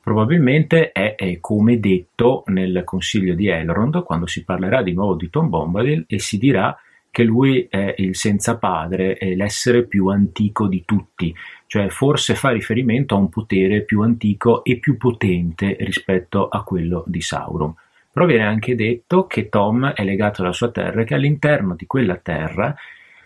Probabilmente 0.02 0.92
è, 0.92 1.16
è, 1.16 1.40
come 1.40 1.80
detto 1.80 2.44
nel 2.48 2.82
consiglio 2.84 3.36
di 3.36 3.48
Elrond 3.48 4.04
quando 4.04 4.28
si 4.28 4.44
parlerà 4.44 4.82
di 4.82 4.94
nuovo 4.94 5.16
di 5.16 5.30
Tom 5.30 5.48
Bombadil 5.48 6.04
e 6.08 6.20
si 6.20 6.38
dirà 6.38 6.78
che 7.10 7.24
lui 7.24 7.68
è 7.70 7.94
il 8.00 8.16
senza 8.16 8.58
padre, 8.58 9.14
è 9.14 9.36
l'essere 9.36 9.86
più 9.86 10.08
antico 10.08 10.68
di 10.68 10.84
tutti, 10.84 11.34
cioè 11.68 11.88
forse 11.90 12.34
fa 12.34 12.50
riferimento 12.50 13.14
a 13.14 13.20
un 13.20 13.30
potere 13.30 13.84
più 13.84 14.02
antico 14.02 14.64
e 14.64 14.78
più 14.78 14.98
potente 14.98 15.78
rispetto 15.80 16.48
a 16.50 16.64
quello 16.64 17.04
di 17.06 17.22
Sauron. 17.22 17.74
Però 18.12 18.26
viene 18.26 18.46
anche 18.46 18.76
detto 18.76 19.26
che 19.26 19.48
Tom 19.48 19.94
è 19.94 20.04
legato 20.04 20.42
alla 20.42 20.54
sua 20.54 20.72
terra 20.72 21.02
e 21.02 21.06
che 21.06 21.14
all'interno 21.14 21.76
di 21.76 21.86
quella 21.86 22.16
terra 22.16 22.76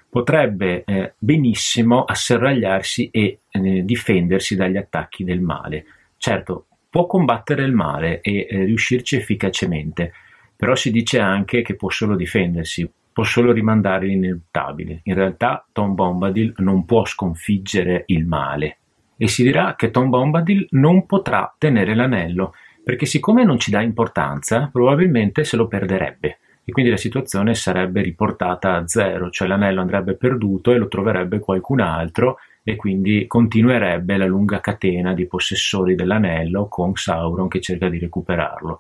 potrebbe 0.10 0.84
eh, 0.86 1.14
benissimo 1.18 2.04
asserragliarsi 2.04 3.10
e 3.12 3.40
eh, 3.50 3.84
difendersi 3.84 4.56
dagli 4.56 4.78
attacchi 4.78 5.24
del 5.24 5.42
male. 5.42 5.86
Certo, 6.18 6.68
può 6.90 7.06
combattere 7.06 7.64
il 7.64 7.74
male 7.74 8.22
e 8.22 8.48
eh, 8.50 8.64
riuscirci 8.64 9.16
efficacemente, 9.16 10.14
però 10.56 10.76
si 10.76 10.92
dice 10.92 11.20
anche 11.20 11.62
che 11.62 11.76
può 11.76 11.90
solo 11.90 12.16
difendersi, 12.16 12.90
può 13.12 13.24
solo 13.24 13.52
rimandare 13.52 14.08
l'ineluttabile. 14.08 15.02
In 15.04 15.14
realtà 15.14 15.66
Tom 15.72 15.94
Bombadil 15.94 16.54
non 16.58 16.86
può 16.86 17.06
sconfiggere 17.06 18.04
il 18.08 18.26
male 18.26 18.78
e 19.18 19.28
si 19.28 19.44
dirà 19.44 19.76
che 19.76 19.92
Tom 19.92 20.10
Bombadil 20.10 20.68
non 20.72 21.06
potrà 21.06 21.54
tenere 21.58 21.96
l'anello 21.96 22.54
perché 22.84 23.06
siccome 23.06 23.44
non 23.44 23.60
ci 23.60 23.70
dà 23.70 23.82
importanza, 23.82 24.70
probabilmente 24.72 25.44
se 25.44 25.58
lo 25.58 25.68
perderebbe 25.68 26.40
e 26.70 26.74
quindi 26.74 26.92
la 26.92 26.98
situazione 26.98 27.56
sarebbe 27.56 28.02
riportata 28.02 28.76
a 28.76 28.86
zero, 28.86 29.30
cioè 29.30 29.48
l'anello 29.48 29.80
andrebbe 29.80 30.16
perduto 30.16 30.74
e 30.74 30.78
lo 30.78 30.90
troverebbe 30.90 31.40
qualcun 31.40 31.80
altro 31.80 32.40
e 32.62 32.76
quindi 32.76 33.26
continuerebbe 33.26 34.18
la 34.18 34.26
lunga 34.26 34.60
catena 34.60 35.14
di 35.14 35.28
possessori 35.28 35.96
dell'anello 35.96 36.68
con 36.68 36.94
Sauron 36.94 37.48
che 37.48 37.62
cerca 37.62 37.88
di 37.88 38.00
recuperarlo. 38.00 38.80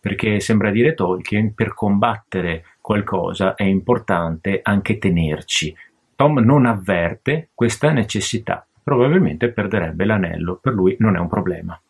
Perché 0.00 0.40
sembra 0.40 0.72
dire 0.72 0.94
Tolkien, 0.94 1.54
per 1.54 1.72
combattere 1.72 2.64
qualcosa 2.80 3.54
è 3.54 3.62
importante 3.62 4.58
anche 4.60 4.98
tenerci. 4.98 5.72
Tom 6.16 6.40
non 6.40 6.66
avverte 6.66 7.50
questa 7.54 7.92
necessità, 7.92 8.66
probabilmente 8.82 9.52
perderebbe 9.52 10.04
l'anello, 10.04 10.58
per 10.60 10.72
lui 10.72 10.96
non 10.98 11.14
è 11.14 11.20
un 11.20 11.28
problema. 11.28 11.80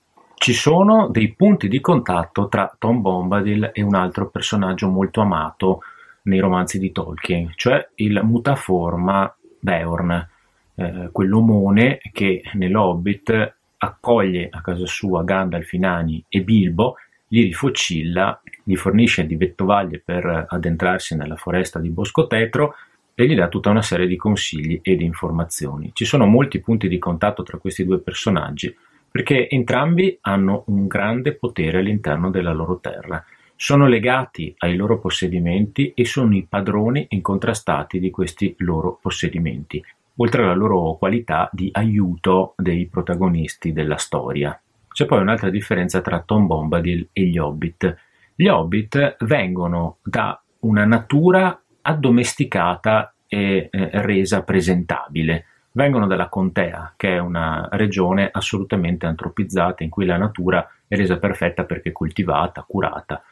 Ci 0.42 0.54
sono 0.54 1.08
dei 1.08 1.34
punti 1.34 1.68
di 1.68 1.82
contatto 1.82 2.48
tra 2.48 2.74
Tom 2.78 3.02
Bombadil 3.02 3.72
e 3.74 3.82
un 3.82 3.94
altro 3.94 4.30
personaggio 4.30 4.88
molto 4.88 5.20
amato 5.20 5.80
nei 6.22 6.38
romanzi 6.38 6.78
di 6.78 6.92
Tolkien, 6.92 7.52
cioè 7.56 7.86
il 7.96 8.22
mutaforma 8.24 9.36
Beorn, 9.58 10.28
eh, 10.76 11.10
quell'omone 11.12 12.00
che 12.10 12.40
nell'Hobbit 12.54 13.54
accoglie 13.76 14.48
a 14.50 14.62
casa 14.62 14.86
sua 14.86 15.24
Gandalf, 15.24 15.70
nani 15.74 16.24
e 16.26 16.40
Bilbo, 16.40 16.94
li 17.28 17.42
rifocilla, 17.42 18.40
gli 18.62 18.76
fornisce 18.76 19.26
di 19.26 19.36
vettovaglie 19.36 20.00
per 20.02 20.46
addentrarsi 20.48 21.16
nella 21.16 21.36
foresta 21.36 21.78
di 21.78 21.90
Bosco 21.90 22.26
Tetro 22.26 22.76
e 23.14 23.26
gli 23.26 23.34
dà 23.34 23.48
tutta 23.48 23.68
una 23.68 23.82
serie 23.82 24.06
di 24.06 24.16
consigli 24.16 24.80
e 24.82 24.96
di 24.96 25.04
informazioni. 25.04 25.90
Ci 25.92 26.06
sono 26.06 26.24
molti 26.24 26.60
punti 26.60 26.88
di 26.88 26.98
contatto 26.98 27.42
tra 27.42 27.58
questi 27.58 27.84
due 27.84 27.98
personaggi 27.98 28.74
perché 29.10 29.48
entrambi 29.48 30.18
hanno 30.22 30.64
un 30.66 30.86
grande 30.86 31.34
potere 31.34 31.78
all'interno 31.78 32.30
della 32.30 32.52
loro 32.52 32.78
terra 32.78 33.24
sono 33.62 33.86
legati 33.86 34.54
ai 34.56 34.74
loro 34.74 34.98
possedimenti 34.98 35.92
e 35.94 36.06
sono 36.06 36.34
i 36.34 36.46
padroni 36.48 37.04
incontrastati 37.10 38.00
di 38.00 38.10
questi 38.10 38.54
loro 38.60 38.98
possedimenti, 38.98 39.84
oltre 40.16 40.44
alla 40.44 40.54
loro 40.54 40.96
qualità 40.96 41.46
di 41.52 41.68
aiuto 41.70 42.54
dei 42.56 42.86
protagonisti 42.86 43.74
della 43.74 43.98
storia. 43.98 44.58
C'è 44.90 45.04
poi 45.04 45.20
un'altra 45.20 45.50
differenza 45.50 46.00
tra 46.00 46.22
Tom 46.22 46.46
Bombadil 46.46 47.10
e 47.12 47.24
gli 47.24 47.36
Hobbit. 47.36 47.96
Gli 48.34 48.48
Hobbit 48.48 49.16
vengono 49.24 49.98
da 50.04 50.42
una 50.60 50.86
natura 50.86 51.60
addomesticata 51.82 53.12
e 53.28 53.68
eh, 53.70 53.90
resa 53.92 54.42
presentabile. 54.42 55.44
Vengono 55.72 56.06
dalla 56.06 56.28
Contea, 56.28 56.94
che 56.96 57.14
è 57.14 57.18
una 57.18 57.68
regione 57.72 58.28
assolutamente 58.32 59.06
antropizzata 59.06 59.84
in 59.84 59.90
cui 59.90 60.04
la 60.04 60.16
natura 60.16 60.68
è 60.88 60.96
resa 60.96 61.18
perfetta 61.18 61.64
perché 61.64 61.92
coltivata, 61.92 62.64
curata. 62.66 63.22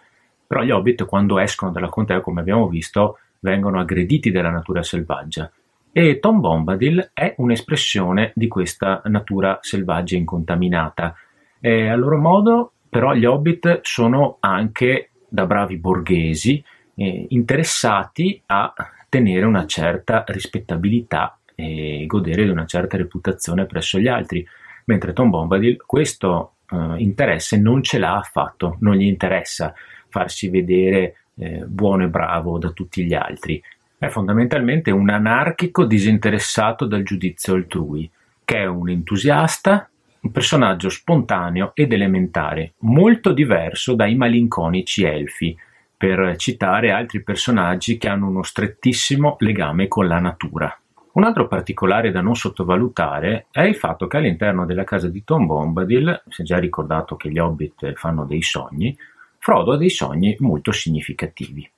Però 0.46 0.62
gli 0.62 0.70
hobbit 0.70 1.04
quando 1.04 1.38
escono 1.38 1.72
dalla 1.72 1.88
contea, 1.88 2.20
come 2.20 2.40
abbiamo 2.40 2.68
visto, 2.68 3.18
vengono 3.40 3.80
aggrediti 3.80 4.30
dalla 4.30 4.50
natura 4.50 4.82
selvaggia. 4.82 5.50
E 5.90 6.20
Tom 6.20 6.40
Bombadil 6.40 7.10
è 7.12 7.34
un'espressione 7.38 8.32
di 8.34 8.46
questa 8.48 9.02
natura 9.06 9.58
selvaggia 9.60 10.16
incontaminata. 10.16 11.14
E 11.60 11.88
a 11.88 11.96
loro 11.96 12.18
modo, 12.18 12.72
però, 12.88 13.14
gli 13.14 13.24
hobbit 13.24 13.80
sono 13.82 14.36
anche 14.40 15.10
da 15.28 15.44
bravi 15.44 15.76
borghesi 15.76 16.64
eh, 16.94 17.26
interessati 17.28 18.40
a 18.46 18.72
tenere 19.08 19.44
una 19.44 19.66
certa 19.66 20.24
rispettabilità 20.28 21.37
e 21.60 22.04
godere 22.06 22.44
di 22.44 22.50
una 22.50 22.66
certa 22.66 22.96
reputazione 22.96 23.66
presso 23.66 23.98
gli 23.98 24.06
altri, 24.06 24.46
mentre 24.84 25.12
Tom 25.12 25.28
Bombadil 25.28 25.82
questo 25.84 26.52
eh, 26.70 26.94
interesse 26.98 27.58
non 27.58 27.82
ce 27.82 27.98
l'ha 27.98 28.16
affatto, 28.16 28.76
non 28.78 28.94
gli 28.94 29.06
interessa 29.06 29.74
farsi 30.08 30.48
vedere 30.50 31.16
eh, 31.34 31.64
buono 31.66 32.04
e 32.04 32.08
bravo 32.08 32.58
da 32.58 32.70
tutti 32.70 33.04
gli 33.04 33.12
altri. 33.12 33.60
È 33.98 34.06
fondamentalmente 34.06 34.92
un 34.92 35.10
anarchico 35.10 35.84
disinteressato 35.84 36.86
dal 36.86 37.02
giudizio 37.02 37.54
altrui, 37.54 38.08
che 38.44 38.58
è 38.58 38.66
un 38.66 38.88
entusiasta, 38.88 39.90
un 40.20 40.30
personaggio 40.30 40.88
spontaneo 40.88 41.72
ed 41.74 41.92
elementare, 41.92 42.74
molto 42.78 43.32
diverso 43.32 43.96
dai 43.96 44.14
malinconici 44.14 45.02
elfi, 45.02 45.58
per 45.96 46.36
citare 46.36 46.92
altri 46.92 47.20
personaggi 47.24 47.98
che 47.98 48.08
hanno 48.08 48.28
uno 48.28 48.44
strettissimo 48.44 49.34
legame 49.40 49.88
con 49.88 50.06
la 50.06 50.20
natura. 50.20 50.80
Un 51.12 51.24
altro 51.24 51.48
particolare 51.48 52.10
da 52.10 52.20
non 52.20 52.36
sottovalutare 52.36 53.46
è 53.50 53.62
il 53.62 53.76
fatto 53.76 54.06
che 54.06 54.18
all'interno 54.18 54.66
della 54.66 54.84
casa 54.84 55.08
di 55.08 55.24
Tom 55.24 55.46
Bombadil, 55.46 56.22
si 56.28 56.42
è 56.42 56.44
già 56.44 56.58
ricordato 56.58 57.16
che 57.16 57.30
gli 57.30 57.38
hobbit 57.38 57.94
fanno 57.94 58.24
dei 58.24 58.42
sogni, 58.42 58.96
Frodo 59.38 59.72
ha 59.72 59.76
dei 59.76 59.90
sogni 59.90 60.36
molto 60.40 60.72
significativi. 60.72 61.68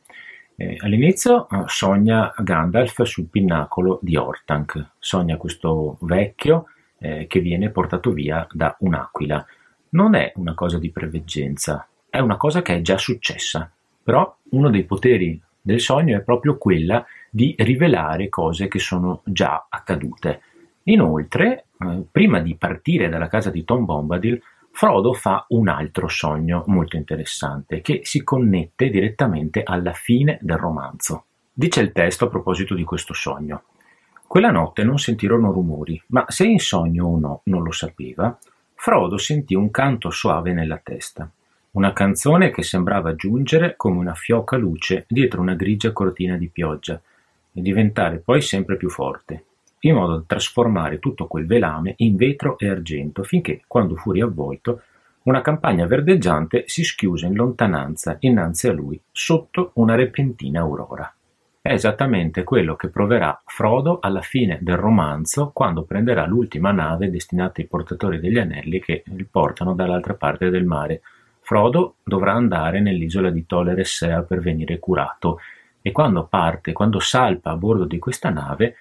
Eh, 0.56 0.76
all'inizio 0.80 1.48
eh, 1.48 1.62
sogna 1.66 2.34
Gandalf 2.36 3.02
sul 3.02 3.28
pinnacolo 3.28 3.98
di 4.02 4.16
Ortank, 4.16 4.92
sogna 4.98 5.36
questo 5.36 5.96
vecchio 6.00 6.66
eh, 6.98 7.26
che 7.26 7.40
viene 7.40 7.70
portato 7.70 8.10
via 8.10 8.46
da 8.50 8.76
un'aquila. 8.80 9.46
Non 9.90 10.14
è 10.14 10.32
una 10.36 10.54
cosa 10.54 10.78
di 10.78 10.90
preveggenza, 10.90 11.86
è 12.08 12.18
una 12.18 12.36
cosa 12.36 12.62
che 12.62 12.74
è 12.74 12.80
già 12.80 12.98
successa, 12.98 13.70
però 14.02 14.36
uno 14.50 14.68
dei 14.70 14.84
poteri 14.84 15.40
del 15.62 15.80
sogno 15.80 16.16
è 16.16 16.22
proprio 16.22 16.58
quella 16.58 16.98
di 16.98 17.19
rivelare 17.32 18.28
cose 18.28 18.68
che 18.68 18.78
sono 18.78 19.22
già 19.24 19.66
accadute. 19.68 20.42
Inoltre, 20.84 21.66
eh, 21.78 22.02
prima 22.10 22.40
di 22.40 22.56
partire 22.56 23.08
dalla 23.08 23.28
casa 23.28 23.50
di 23.50 23.64
Tom 23.64 23.84
Bombadil, 23.84 24.40
Frodo 24.72 25.12
fa 25.12 25.44
un 25.48 25.68
altro 25.68 26.08
sogno 26.08 26.64
molto 26.68 26.96
interessante 26.96 27.80
che 27.80 28.00
si 28.04 28.22
connette 28.22 28.88
direttamente 28.88 29.62
alla 29.62 29.92
fine 29.92 30.38
del 30.40 30.56
romanzo. 30.56 31.24
Dice 31.52 31.80
il 31.80 31.92
testo 31.92 32.26
a 32.26 32.28
proposito 32.28 32.74
di 32.74 32.84
questo 32.84 33.12
sogno. 33.12 33.64
Quella 34.26 34.50
notte 34.50 34.84
non 34.84 34.98
sentirono 34.98 35.50
rumori, 35.50 36.00
ma 36.08 36.24
se 36.28 36.46
in 36.46 36.60
sogno 36.60 37.06
o 37.06 37.18
no 37.18 37.40
non 37.44 37.62
lo 37.62 37.72
sapeva, 37.72 38.38
Frodo 38.74 39.18
sentì 39.18 39.54
un 39.54 39.70
canto 39.70 40.10
soave 40.10 40.52
nella 40.52 40.80
testa, 40.82 41.30
una 41.72 41.92
canzone 41.92 42.50
che 42.50 42.62
sembrava 42.62 43.14
giungere 43.14 43.74
come 43.76 43.98
una 43.98 44.14
fioca 44.14 44.56
luce 44.56 45.04
dietro 45.08 45.40
una 45.40 45.54
grigia 45.54 45.92
cortina 45.92 46.36
di 46.36 46.48
pioggia 46.48 47.00
e 47.52 47.60
diventare 47.60 48.18
poi 48.18 48.40
sempre 48.40 48.76
più 48.76 48.88
forte, 48.88 49.44
in 49.80 49.94
modo 49.94 50.16
da 50.16 50.24
trasformare 50.26 50.98
tutto 50.98 51.26
quel 51.26 51.46
velame 51.46 51.94
in 51.98 52.16
vetro 52.16 52.58
e 52.58 52.68
argento, 52.68 53.22
finché, 53.22 53.62
quando 53.66 53.96
fu 53.96 54.12
riavvolto, 54.12 54.82
una 55.22 55.42
campagna 55.42 55.86
verdeggiante 55.86 56.64
si 56.66 56.82
schiuse 56.82 57.26
in 57.26 57.34
lontananza 57.34 58.16
innanzi 58.20 58.68
a 58.68 58.72
lui, 58.72 59.00
sotto 59.12 59.72
una 59.74 59.94
repentina 59.94 60.60
aurora. 60.60 61.12
È 61.62 61.72
esattamente 61.72 62.42
quello 62.42 62.74
che 62.74 62.88
proverà 62.88 63.38
Frodo 63.44 63.98
alla 64.00 64.22
fine 64.22 64.58
del 64.62 64.78
romanzo, 64.78 65.50
quando 65.52 65.82
prenderà 65.82 66.24
l'ultima 66.24 66.72
nave 66.72 67.10
destinata 67.10 67.60
ai 67.60 67.66
portatori 67.66 68.18
degli 68.18 68.38
anelli 68.38 68.80
che 68.80 69.02
li 69.06 69.24
portano 69.24 69.74
dall'altra 69.74 70.14
parte 70.14 70.48
del 70.48 70.64
mare. 70.64 71.02
Frodo 71.40 71.96
dovrà 72.02 72.32
andare 72.32 72.80
nell'isola 72.80 73.28
di 73.28 73.44
Toleressea 73.44 74.22
per 74.22 74.40
venire 74.40 74.78
curato, 74.78 75.40
e 75.82 75.92
quando 75.92 76.26
parte, 76.26 76.72
quando 76.72 76.98
salpa 77.00 77.50
a 77.50 77.56
bordo 77.56 77.84
di 77.84 77.98
questa 77.98 78.30
nave, 78.30 78.76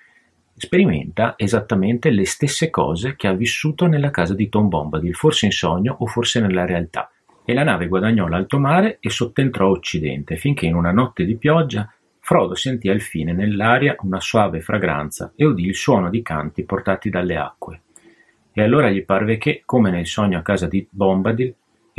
sperimenta 0.55 1.35
esattamente 1.37 2.09
le 2.09 2.25
stesse 2.25 2.69
cose 2.69 3.15
che 3.15 3.27
ha 3.27 3.33
vissuto 3.33 3.87
nella 3.87 4.11
casa 4.11 4.33
di 4.33 4.49
Tom 4.49 4.67
Bombadil, 4.67 5.15
forse 5.15 5.45
in 5.45 5.51
sogno 5.51 5.95
o 5.99 6.05
forse 6.05 6.41
nella 6.41 6.65
realtà. 6.65 7.09
E 7.45 7.53
la 7.53 7.63
nave 7.63 7.87
guadagnò 7.87 8.27
l'alto 8.27 8.59
mare 8.59 8.97
e 8.99 9.09
sottentrò 9.09 9.69
Occidente, 9.69 10.35
finché 10.35 10.65
in 10.65 10.75
una 10.75 10.91
notte 10.91 11.25
di 11.25 11.37
pioggia 11.37 11.91
Frodo 12.29 12.53
sentì 12.53 12.89
al 12.89 13.01
fine 13.01 13.33
nell'aria 13.33 13.95
una 14.01 14.19
suave 14.19 14.61
fragranza 14.61 15.31
e 15.35 15.45
udì 15.45 15.65
il 15.65 15.73
suono 15.73 16.11
di 16.11 16.21
canti 16.21 16.63
portati 16.63 17.09
dalle 17.09 17.37
acque. 17.37 17.81
E 18.51 18.61
allora 18.61 18.91
gli 18.91 19.03
parve 19.03 19.39
che, 19.39 19.63
come 19.65 19.89
nel 19.89 20.05
sogno 20.05 20.37
a 20.37 20.43
casa 20.43 20.67
di 20.67 20.85
Bombadil, 20.87 21.55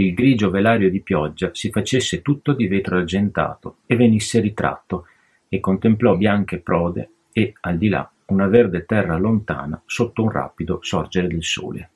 il 0.07 0.15
grigio 0.15 0.51
velario 0.51 0.91
di 0.91 1.01
pioggia 1.01 1.51
si 1.53 1.71
facesse 1.71 2.23
tutto 2.23 2.53
di 2.53 2.67
vetro 2.67 2.97
argentato 2.97 3.79
e 3.87 3.97
venisse 3.97 4.41
ritratto, 4.41 5.07
e 5.49 5.59
contemplò 5.59 6.17
bianche 6.17 6.59
prode 6.59 7.11
e, 7.33 7.55
al 7.61 7.77
di 7.77 7.89
là, 7.89 8.09
una 8.27 8.47
verde 8.47 8.85
terra 8.87 9.19
lontana 9.19 9.81
sotto 9.85 10.23
un 10.23 10.31
rapido 10.31 10.79
sorgere 10.81 11.27
del 11.27 11.43
sole. 11.43 11.91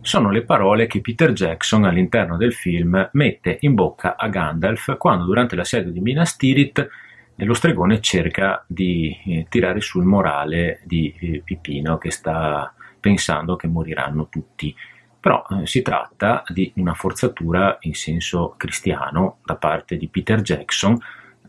Sono 0.00 0.30
le 0.30 0.42
parole 0.42 0.86
che 0.86 1.00
Peter 1.00 1.32
Jackson 1.32 1.84
all'interno 1.84 2.36
del 2.36 2.52
film 2.52 3.08
mette 3.12 3.58
in 3.60 3.74
bocca 3.74 4.16
a 4.16 4.28
Gandalf 4.28 4.96
quando 4.96 5.24
durante 5.24 5.54
l'assedio 5.54 5.92
di 5.92 6.00
Minas 6.00 6.36
Tirith 6.36 6.88
lo 7.36 7.54
stregone 7.54 8.00
cerca 8.00 8.64
di 8.66 9.16
eh, 9.26 9.46
tirare 9.48 9.80
sul 9.80 10.04
morale 10.04 10.80
di 10.84 11.14
eh, 11.20 11.42
Pipino 11.44 11.98
che 11.98 12.10
sta 12.10 12.72
pensando 12.98 13.54
che 13.54 13.68
moriranno 13.68 14.28
tutti. 14.28 14.74
Però 15.20 15.44
eh, 15.50 15.66
si 15.66 15.82
tratta 15.82 16.44
di 16.48 16.72
una 16.76 16.94
forzatura 16.94 17.76
in 17.80 17.94
senso 17.94 18.54
cristiano 18.56 19.38
da 19.44 19.56
parte 19.56 19.96
di 19.96 20.08
Peter 20.08 20.40
Jackson 20.40 20.98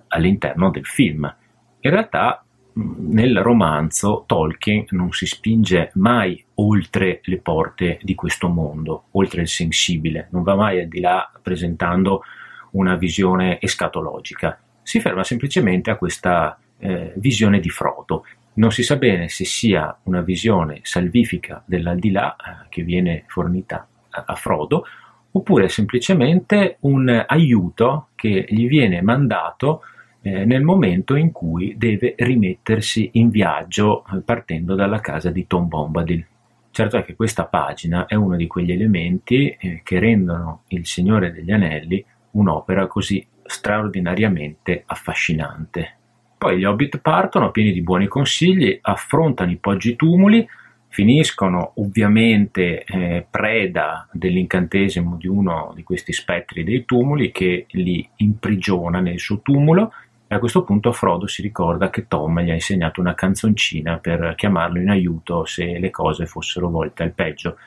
all'interno 0.07 0.71
del 0.71 0.85
film. 0.85 1.33
In 1.81 1.91
realtà 1.91 2.43
nel 2.73 3.41
romanzo 3.41 4.23
Tolkien 4.25 4.85
non 4.89 5.11
si 5.11 5.25
spinge 5.25 5.91
mai 5.95 6.43
oltre 6.55 7.21
le 7.23 7.39
porte 7.39 7.99
di 8.01 8.15
questo 8.15 8.47
mondo, 8.47 9.05
oltre 9.11 9.41
il 9.41 9.47
sensibile, 9.47 10.27
non 10.31 10.43
va 10.43 10.55
mai 10.55 10.79
al 10.79 10.87
di 10.87 10.99
là 10.99 11.29
presentando 11.41 12.23
una 12.71 12.95
visione 12.95 13.59
escatologica, 13.59 14.59
si 14.81 14.99
ferma 14.99 15.23
semplicemente 15.23 15.89
a 15.89 15.97
questa 15.97 16.57
eh, 16.77 17.13
visione 17.17 17.59
di 17.59 17.69
Frodo 17.69 18.25
Non 18.53 18.71
si 18.71 18.83
sa 18.83 18.97
bene 18.97 19.29
se 19.29 19.45
sia 19.45 19.97
una 20.03 20.21
visione 20.21 20.79
salvifica 20.83 21.63
dell'aldilà 21.65 22.35
eh, 22.35 22.65
che 22.69 22.83
viene 22.83 23.23
fornita 23.27 23.87
a, 24.09 24.35
Frodo 24.35 24.85
oppure 25.31 25.69
semplicemente 25.69 26.77
un 26.81 27.23
aiuto 27.27 28.07
che 28.15 28.45
gli 28.49 28.67
viene 28.67 29.01
mandato 29.01 29.83
eh, 30.21 30.43
nel 30.43 30.63
momento 30.63 31.15
in 31.15 31.31
cui 31.31 31.75
deve 31.77 32.15
rimettersi 32.17 33.11
in 33.13 33.29
viaggio 33.29 34.03
eh, 34.05 34.21
partendo 34.21 34.75
dalla 34.75 34.99
casa 34.99 35.29
di 35.29 35.47
Tom 35.47 35.67
Bombadil. 35.67 36.25
Certo 36.71 36.97
è 36.97 37.05
che 37.05 37.15
questa 37.15 37.45
pagina 37.45 38.05
è 38.05 38.15
uno 38.15 38.35
di 38.35 38.47
quegli 38.47 38.71
elementi 38.71 39.57
che 39.83 39.99
rendono 39.99 40.63
Il 40.67 40.85
Signore 40.85 41.31
degli 41.31 41.51
Anelli 41.51 42.03
un'opera 42.31 42.87
così 42.87 43.25
straordinariamente 43.43 44.83
affascinante. 44.85 45.98
Poi 46.39 46.57
gli 46.57 46.63
Hobbit 46.63 46.99
partono 46.99 47.51
pieni 47.51 47.73
di 47.73 47.81
buoni 47.81 48.07
consigli, 48.07 48.79
affrontano 48.81 49.51
i 49.51 49.57
poggi 49.57 49.97
tumuli, 49.97 50.47
finiscono 50.87 51.73
ovviamente 51.75 52.85
eh, 52.85 53.27
preda 53.29 54.07
dell'incantesimo 54.09 55.17
di 55.17 55.27
uno 55.27 55.73
di 55.75 55.83
questi 55.83 56.13
spettri 56.13 56.63
dei 56.63 56.85
tumuli 56.85 57.33
che 57.33 57.65
li 57.71 58.07
imprigiona 58.15 59.01
nel 59.01 59.19
suo 59.19 59.41
tumulo 59.41 59.91
e 60.27 60.35
a 60.35 60.39
questo 60.39 60.63
punto 60.63 60.93
Frodo 60.93 61.27
si 61.27 61.41
ricorda 61.41 61.89
che 61.89 62.07
Tom 62.07 62.39
gli 62.39 62.51
ha 62.51 62.53
insegnato 62.53 63.01
una 63.01 63.15
canzoncina 63.15 63.97
per 63.97 64.35
chiamarlo 64.37 64.79
in 64.79 64.89
aiuto 64.89 65.43
se 65.43 65.77
le 65.77 65.89
cose 65.89 66.25
fossero 66.25 66.69
volte 66.69 67.03
al 67.03 67.11
peggio. 67.11 67.57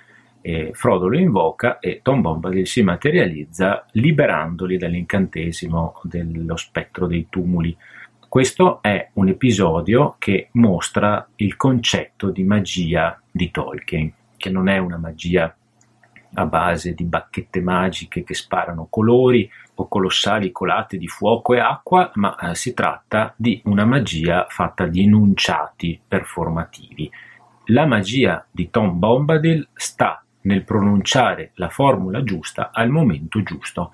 E 0.40 0.70
Frodo 0.72 1.08
lo 1.08 1.18
invoca 1.18 1.78
e 1.78 2.00
Tom 2.02 2.22
Bombadil 2.22 2.66
si 2.66 2.82
materializza 2.82 3.84
liberandoli 3.92 4.78
dall'incantesimo 4.78 6.00
dello 6.04 6.56
spettro 6.56 7.06
dei 7.06 7.26
tumuli. 7.28 7.76
Questo 8.32 8.80
è 8.80 9.10
un 9.12 9.28
episodio 9.28 10.16
che 10.18 10.48
mostra 10.52 11.28
il 11.36 11.54
concetto 11.54 12.30
di 12.30 12.44
magia 12.44 13.20
di 13.30 13.50
Tolkien, 13.50 14.10
che 14.38 14.48
non 14.48 14.70
è 14.70 14.78
una 14.78 14.96
magia 14.96 15.54
a 16.32 16.46
base 16.46 16.94
di 16.94 17.04
bacchette 17.04 17.60
magiche 17.60 18.24
che 18.24 18.32
sparano 18.32 18.86
colori 18.88 19.46
o 19.74 19.86
colossali 19.86 20.50
colate 20.50 20.96
di 20.96 21.08
fuoco 21.08 21.52
e 21.52 21.60
acqua, 21.60 22.10
ma 22.14 22.34
eh, 22.38 22.54
si 22.54 22.72
tratta 22.72 23.34
di 23.36 23.60
una 23.66 23.84
magia 23.84 24.46
fatta 24.48 24.86
di 24.86 25.02
enunciati 25.02 26.00
performativi. 26.08 27.10
La 27.66 27.84
magia 27.84 28.46
di 28.50 28.70
Tom 28.70 28.98
Bombadil 28.98 29.68
sta 29.74 30.24
nel 30.44 30.64
pronunciare 30.64 31.50
la 31.56 31.68
formula 31.68 32.22
giusta 32.22 32.70
al 32.72 32.88
momento 32.88 33.42
giusto, 33.42 33.92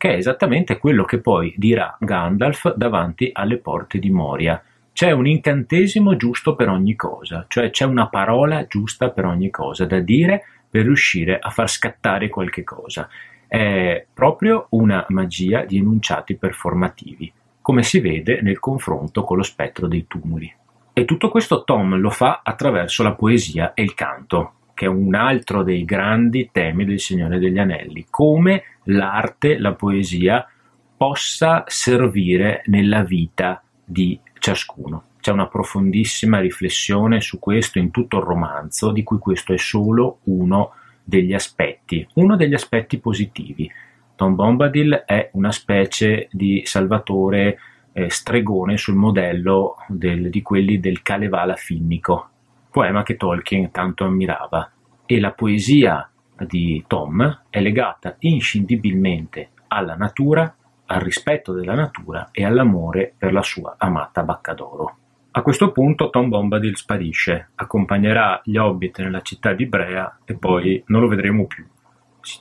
che 0.00 0.14
è 0.14 0.16
esattamente 0.16 0.78
quello 0.78 1.04
che 1.04 1.18
poi 1.20 1.52
dirà 1.58 1.94
Gandalf 2.00 2.74
davanti 2.74 3.28
alle 3.34 3.58
porte 3.58 3.98
di 3.98 4.08
Moria. 4.08 4.62
C'è 4.94 5.10
un 5.10 5.26
incantesimo 5.26 6.16
giusto 6.16 6.54
per 6.54 6.70
ogni 6.70 6.96
cosa, 6.96 7.44
cioè 7.48 7.68
c'è 7.68 7.84
una 7.84 8.08
parola 8.08 8.66
giusta 8.66 9.10
per 9.10 9.26
ogni 9.26 9.50
cosa 9.50 9.84
da 9.84 10.00
dire 10.00 10.42
per 10.70 10.84
riuscire 10.84 11.38
a 11.38 11.50
far 11.50 11.68
scattare 11.68 12.30
qualche 12.30 12.64
cosa. 12.64 13.10
È 13.46 14.06
proprio 14.14 14.68
una 14.70 15.04
magia 15.10 15.66
di 15.66 15.76
enunciati 15.76 16.34
performativi, 16.34 17.30
come 17.60 17.82
si 17.82 18.00
vede 18.00 18.40
nel 18.40 18.58
confronto 18.58 19.22
con 19.22 19.36
lo 19.36 19.42
spettro 19.42 19.86
dei 19.86 20.06
tumuli. 20.06 20.50
E 20.94 21.04
tutto 21.04 21.28
questo 21.28 21.62
Tom 21.62 21.98
lo 21.98 22.10
fa 22.10 22.40
attraverso 22.42 23.02
la 23.02 23.12
poesia 23.12 23.74
e 23.74 23.82
il 23.82 23.92
canto, 23.92 24.52
che 24.80 24.86
è 24.86 24.88
un 24.88 25.14
altro 25.14 25.62
dei 25.62 25.84
grandi 25.84 26.48
temi 26.50 26.86
del 26.86 27.00
Signore 27.00 27.38
degli 27.38 27.58
Anelli, 27.58 28.06
come 28.08 28.62
l'arte, 28.84 29.58
la 29.58 29.74
poesia 29.74 30.48
possa 30.96 31.64
servire 31.66 32.62
nella 32.64 33.02
vita 33.02 33.62
di 33.84 34.18
ciascuno. 34.38 35.02
C'è 35.20 35.32
una 35.32 35.48
profondissima 35.48 36.40
riflessione 36.40 37.20
su 37.20 37.38
questo 37.38 37.78
in 37.78 37.90
tutto 37.90 38.16
il 38.16 38.22
romanzo, 38.22 38.90
di 38.90 39.02
cui 39.02 39.18
questo 39.18 39.52
è 39.52 39.58
solo 39.58 40.20
uno 40.24 40.72
degli 41.04 41.34
aspetti, 41.34 42.06
uno 42.14 42.34
degli 42.36 42.54
aspetti 42.54 42.96
positivi. 43.00 43.70
Tom 44.16 44.34
Bombadil 44.34 45.02
è 45.04 45.28
una 45.34 45.52
specie 45.52 46.28
di 46.32 46.62
salvatore 46.64 47.58
eh, 47.92 48.08
stregone 48.08 48.78
sul 48.78 48.94
modello 48.94 49.76
del, 49.88 50.30
di 50.30 50.40
quelli 50.40 50.80
del 50.80 51.02
Kalevala 51.02 51.56
finnico, 51.56 52.30
poema 52.70 53.02
che 53.02 53.16
Tolkien 53.16 53.70
tanto 53.70 54.04
ammirava. 54.04 54.70
E 55.06 55.20
la 55.20 55.32
poesia 55.32 56.08
di 56.38 56.84
Tom 56.86 57.42
è 57.50 57.60
legata 57.60 58.16
inscindibilmente 58.20 59.50
alla 59.68 59.94
natura, 59.94 60.54
al 60.86 61.00
rispetto 61.00 61.52
della 61.52 61.74
natura 61.74 62.28
e 62.32 62.44
all'amore 62.44 63.12
per 63.16 63.32
la 63.32 63.42
sua 63.42 63.74
amata 63.78 64.22
Bacca 64.22 64.54
d'Oro. 64.54 64.96
A 65.32 65.42
questo 65.42 65.70
punto 65.70 66.10
Tom 66.10 66.28
Bombadil 66.28 66.76
sparisce, 66.76 67.50
accompagnerà 67.54 68.40
gli 68.44 68.56
Hobbit 68.56 68.98
nella 69.00 69.20
città 69.20 69.52
di 69.52 69.66
Brea 69.66 70.18
e 70.24 70.34
poi 70.34 70.82
non 70.86 71.00
lo 71.00 71.08
vedremo 71.08 71.46
più. 71.46 71.64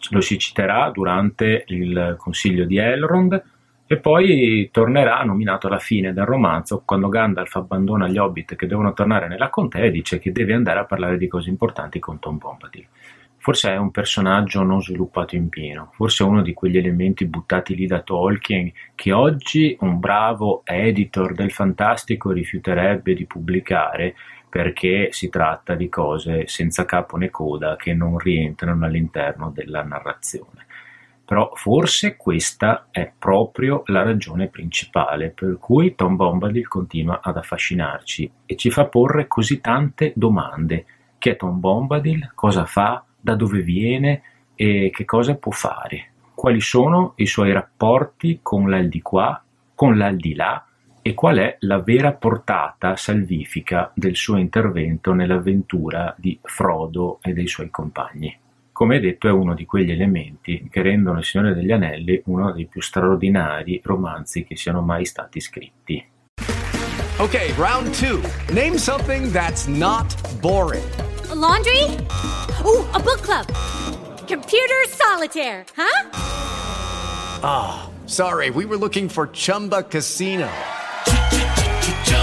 Lo 0.10 0.22
si 0.22 0.40
citerà 0.40 0.90
durante 0.90 1.64
il 1.68 2.16
consiglio 2.18 2.66
di 2.66 2.78
Elrond 2.78 3.42
e 3.92 3.98
poi 3.98 4.70
tornerà 4.72 5.24
nominato 5.24 5.66
alla 5.66 5.80
fine 5.80 6.14
del 6.14 6.24
romanzo 6.24 6.84
quando 6.86 7.10
Gandalf 7.10 7.56
abbandona 7.56 8.08
gli 8.08 8.20
Hobbit 8.20 8.56
che 8.56 8.68
devono 8.68 8.94
tornare 8.94 9.28
nella 9.28 9.50
contea 9.50 9.86
e 9.86 9.90
dice 9.90 10.20
che 10.20 10.32
deve 10.32 10.54
andare 10.54 10.78
a 10.78 10.86
parlare 10.86 11.18
di 11.18 11.28
cose 11.28 11.50
importanti 11.50 11.98
con 11.98 12.20
Tom 12.20 12.38
Bombadil. 12.38 12.86
Forse 13.38 13.72
è 13.72 13.78
un 13.78 13.90
personaggio 13.90 14.62
non 14.62 14.84
sviluppato 14.84 15.36
in 15.36 15.50
pieno, 15.50 15.90
forse 15.96 16.24
è 16.24 16.28
uno 16.28 16.44
di 16.44 16.54
quegli 16.54 16.78
elementi 16.78 17.26
buttati 17.26 17.74
lì 17.74 17.88
da 17.88 18.02
Tolkien 18.02 18.72
che 18.94 19.12
oggi 19.12 19.76
un 19.80 20.00
bravo 20.00 20.62
editor 20.66 21.34
del 21.34 21.50
fantastico 21.50 22.30
rifiuterebbe 22.30 23.16
di 23.16 23.26
pubblicare 23.26 24.14
perché 24.48 25.08
si 25.10 25.30
tratta 25.30 25.74
di 25.74 25.90
cose 25.90 26.46
senza 26.46 26.86
capo 26.86 27.18
né 27.18 27.32
coda 27.32 27.76
che 27.76 27.96
non 27.96 28.20
rientrano 28.20 28.86
all'interno 28.86 29.50
della 29.50 29.82
narrazione. 29.82 30.68
Però 31.30 31.52
forse 31.54 32.18
questa 32.18 32.88
è 32.90 33.12
proprio 33.16 33.84
la 33.86 34.02
ragione 34.02 34.48
principale 34.48 35.30
per 35.30 35.60
cui 35.60 35.94
Tom 35.94 36.16
Bombadil 36.16 36.68
continua 36.68 37.20
ad 37.22 37.38
affascinarci 37.38 38.32
e 38.48 38.56
ci 38.56 38.72
fa 38.72 38.86
porre 38.86 39.28
così 39.28 39.62
tante 39.62 40.12
domande. 40.16 40.86
Chi 41.20 41.30
è 41.30 41.36
Tom 41.36 41.60
Bombadil? 41.60 42.32
Cosa 42.34 42.66
fa? 42.66 43.04
da 43.20 43.36
dove 43.36 43.62
viene 43.62 44.22
e 44.56 44.90
che 44.94 45.06
cosa 45.06 45.36
può 45.36 45.52
fare, 45.52 46.12
quali 46.34 46.62
sono 46.62 47.14
i 47.18 47.26
suoi 47.26 47.52
rapporti 47.52 48.40
con 48.42 48.70
l'aldilà, 48.70 49.44
con 49.76 49.98
l'aldilà 49.98 50.66
e 51.02 51.14
qual 51.14 51.38
è 51.38 51.58
la 51.60 51.80
vera 51.80 52.12
portata 52.14 52.96
salvifica 52.96 53.92
del 53.94 54.16
suo 54.16 54.38
intervento 54.38 55.14
nell'avventura 55.14 56.14
di 56.18 56.38
Frodo 56.42 57.20
e 57.22 57.34
dei 57.34 57.48
suoi 57.48 57.70
compagni. 57.70 58.38
Come 58.80 59.02
detto 59.02 59.28
è 59.28 59.32
uno 59.32 59.56
di 59.56 59.66
quegli 59.66 59.92
elementi 59.92 60.70
che 60.72 60.82
rendono 60.82 61.20
Il 61.20 61.26
Signore 61.26 61.54
degli 61.54 61.70
Anelli 61.70 62.22
uno 62.28 62.54
dei 62.54 62.66
più 62.66 62.80
straordinari 62.80 63.82
romanzi 63.84 64.46
che 64.46 64.56
siano 64.56 64.80
mai 64.80 65.04
stati 65.04 65.42
scritti. 65.42 66.02
Ok, 67.18 67.56
round 67.58 67.94
2. 68.00 68.54
Name 68.54 68.78
something 68.78 69.34
that's 69.34 69.66
not 69.66 70.16
boring. 70.40 70.90
A 71.30 71.36
laundry? 71.36 71.84
Ooh, 72.64 72.88
a 72.94 73.00
book 73.02 73.20
club. 73.20 73.46
Computer 74.26 74.88
solitaire, 74.88 75.66
huh? 75.76 76.10
Ah, 77.42 77.84
oh, 77.84 78.08
sorry, 78.08 78.50
we 78.50 78.64
were 78.64 78.78
looking 78.78 79.10
for 79.10 79.28
Chumba 79.34 79.84
Casino. 79.84 80.48